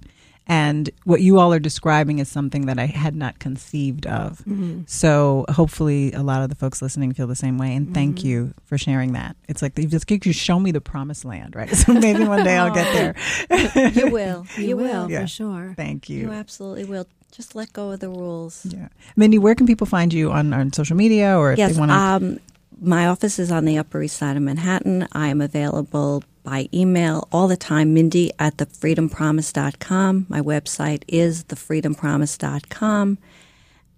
And 0.51 0.89
what 1.05 1.21
you 1.21 1.39
all 1.39 1.53
are 1.53 1.59
describing 1.59 2.19
is 2.19 2.27
something 2.27 2.65
that 2.65 2.77
I 2.77 2.85
had 2.85 3.15
not 3.15 3.39
conceived 3.39 4.05
of. 4.05 4.39
Mm-hmm. 4.39 4.81
So 4.85 5.45
hopefully, 5.47 6.11
a 6.11 6.23
lot 6.23 6.43
of 6.43 6.49
the 6.49 6.55
folks 6.55 6.81
listening 6.81 7.13
feel 7.13 7.25
the 7.25 7.37
same 7.37 7.57
way. 7.57 7.73
And 7.73 7.93
thank 7.93 8.17
mm-hmm. 8.17 8.27
you 8.27 8.53
for 8.65 8.77
sharing 8.77 9.13
that. 9.13 9.37
It's 9.47 9.61
like 9.61 9.79
you 9.79 9.87
just 9.87 10.07
give 10.07 10.25
you 10.25 10.33
show 10.33 10.59
me 10.59 10.71
the 10.71 10.81
promised 10.81 11.23
land, 11.23 11.55
right? 11.55 11.69
So 11.81 11.93
maybe 11.93 12.25
one 12.25 12.43
day 12.43 12.57
I'll 12.57 12.73
get 12.73 13.15
there. 13.49 13.89
you 13.91 14.11
will. 14.11 14.45
You, 14.57 14.63
you 14.67 14.75
will, 14.75 15.03
will 15.03 15.11
yeah. 15.11 15.21
for 15.21 15.27
sure. 15.27 15.73
Thank 15.77 16.09
you. 16.09 16.19
You 16.19 16.31
absolutely 16.31 16.83
will. 16.83 17.07
Just 17.31 17.55
let 17.55 17.71
go 17.71 17.91
of 17.91 18.01
the 18.01 18.09
rules. 18.09 18.65
Yeah, 18.65 18.89
Mindy, 19.15 19.39
where 19.39 19.55
can 19.55 19.65
people 19.65 19.87
find 19.87 20.13
you 20.13 20.31
on, 20.33 20.51
on 20.53 20.73
social 20.73 20.97
media 20.97 21.37
or 21.37 21.53
if 21.53 21.59
yes, 21.59 21.73
they 21.73 21.79
want 21.79 21.91
to? 21.91 21.95
Um, 21.95 22.39
my 22.81 23.07
office 23.07 23.39
is 23.39 23.53
on 23.53 23.63
the 23.63 23.77
Upper 23.77 24.03
East 24.03 24.17
Side 24.17 24.35
of 24.35 24.43
Manhattan. 24.43 25.07
I 25.13 25.29
am 25.29 25.39
available 25.39 26.23
by 26.43 26.69
email 26.73 27.27
all 27.31 27.47
the 27.47 27.57
time, 27.57 27.93
Mindy 27.93 28.31
at 28.39 28.57
thefreedompromise.com. 28.57 30.25
My 30.29 30.41
website 30.41 31.03
is 31.07 31.43
thefreedompromise.com. 31.45 33.17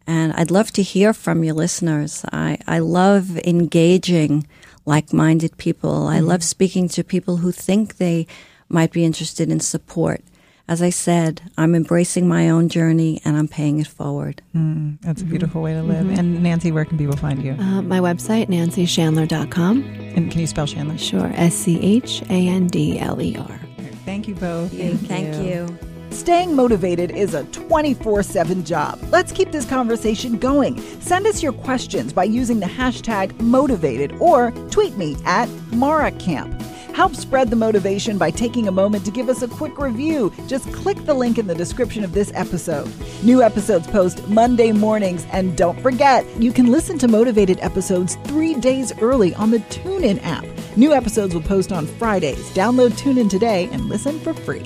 And 0.06 0.34
I'd 0.34 0.52
love 0.52 0.72
to 0.72 0.84
hear 0.84 1.14
from 1.14 1.44
your 1.44 1.54
listeners. 1.54 2.26
I, 2.32 2.58
I 2.68 2.80
love 2.80 3.38
engaging 3.40 4.48
like 4.86 5.14
minded 5.14 5.58
people. 5.58 6.08
I 6.08 6.18
mm-hmm. 6.18 6.28
love 6.28 6.44
speaking 6.44 6.90
to 6.90 7.04
people 7.04 7.38
who 7.38 7.52
think 7.52 7.98
they 7.98 8.28
might 8.68 8.92
be 8.92 9.06
interested 9.06 9.50
in 9.50 9.60
support 9.60 10.22
as 10.68 10.82
I 10.82 10.90
said, 10.90 11.42
I'm 11.58 11.76
embracing 11.76 12.28
my 12.28 12.50
own 12.50 12.70
journey 12.70 13.22
and 13.26 13.36
I'm 13.36 13.48
paying 13.48 13.80
it 13.80 13.88
forward. 13.88 14.42
Mm, 14.56 14.98
that's 15.02 15.22
a 15.22 15.26
beautiful 15.26 15.62
way 15.62 15.74
to 15.74 15.84
live. 15.84 16.06
Mm-hmm. 16.06 16.20
And 16.20 16.44
Nancy, 16.44 16.72
where 16.72 16.86
can 16.86 16.98
people 16.98 17.18
find 17.18 17.44
you? 17.44 17.54
Uh, 17.54 17.82
my 17.82 18.00
website, 18.00 18.48
nancyschandler.com. 18.48 19.84
And 20.16 20.32
can 20.32 20.40
you 20.40 20.48
spell 20.48 20.66
Schandler? 20.66 20.98
Sure. 20.98 21.32
S 21.36 21.54
C 21.54 21.80
H 21.82 22.22
A 22.30 22.48
N 22.48 22.68
D 22.68 23.00
L 23.00 23.22
E 23.22 23.36
R. 23.36 23.60
Thank 24.06 24.28
you 24.28 24.36
both. 24.36 24.72
Thank, 24.72 25.02
Thank 25.02 25.36
you. 25.36 25.68
you. 25.68 25.80
Staying 26.12 26.56
motivated 26.56 27.10
is 27.12 27.34
a 27.34 27.44
24 27.46 28.24
7 28.24 28.64
job. 28.64 29.00
Let's 29.10 29.32
keep 29.32 29.52
this 29.52 29.66
conversation 29.66 30.38
going. 30.38 30.80
Send 31.02 31.26
us 31.26 31.42
your 31.42 31.54
questions 31.54 32.14
by 32.14 32.26
using 32.26 32.60
the 32.60 32.68
hashtag 32.68 33.38
motivated 33.42 34.14
or 34.20 34.52
tweet 34.70 34.96
me 34.96 35.18
at 35.26 35.50
MaraCamp. 35.72 36.73
Help 36.94 37.16
spread 37.16 37.50
the 37.50 37.56
motivation 37.56 38.20
by 38.20 38.30
taking 38.30 38.68
a 38.68 38.72
moment 38.72 39.04
to 39.04 39.10
give 39.10 39.28
us 39.28 39.42
a 39.42 39.48
quick 39.48 39.80
review. 39.80 40.32
Just 40.48 40.72
click 40.72 41.04
the 41.06 41.14
link 41.14 41.40
in 41.40 41.48
the 41.48 41.56
description 41.56 42.04
of 42.04 42.14
this 42.14 42.32
episode. 42.36 42.88
New 43.24 43.42
episodes 43.42 43.88
post 43.88 44.28
Monday 44.28 44.72
mornings, 44.72 45.26
and 45.32 45.58
don't 45.58 45.80
forget, 45.82 46.24
you 46.40 46.54
can 46.54 46.72
listen 46.72 47.00
to 47.00 47.08
motivated 47.08 47.58
episodes 47.62 48.16
three 48.26 48.54
days 48.54 48.94
early 49.00 49.34
on 49.36 49.50
the 49.50 49.58
TuneIn 49.60 50.24
app. 50.24 50.46
New 50.78 50.94
episodes 50.94 51.34
will 51.34 51.42
post 51.42 51.72
on 51.72 51.88
Fridays. 51.88 52.52
Download 52.52 52.92
TuneIn 52.92 53.30
today 53.30 53.70
and 53.72 53.90
listen 53.90 54.20
for 54.20 54.36
free. 54.36 54.64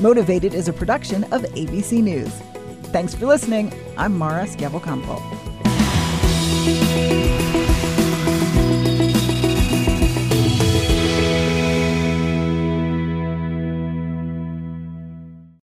Motivated 0.00 0.54
is 0.54 0.66
a 0.66 0.72
production 0.72 1.22
of 1.32 1.42
ABC 1.42 2.02
News. 2.02 2.32
Thanks 2.90 3.14
for 3.14 3.26
listening. 3.26 3.72
I'm 3.96 4.18
Mara 4.18 4.46
Schiavocampo. 4.46 5.51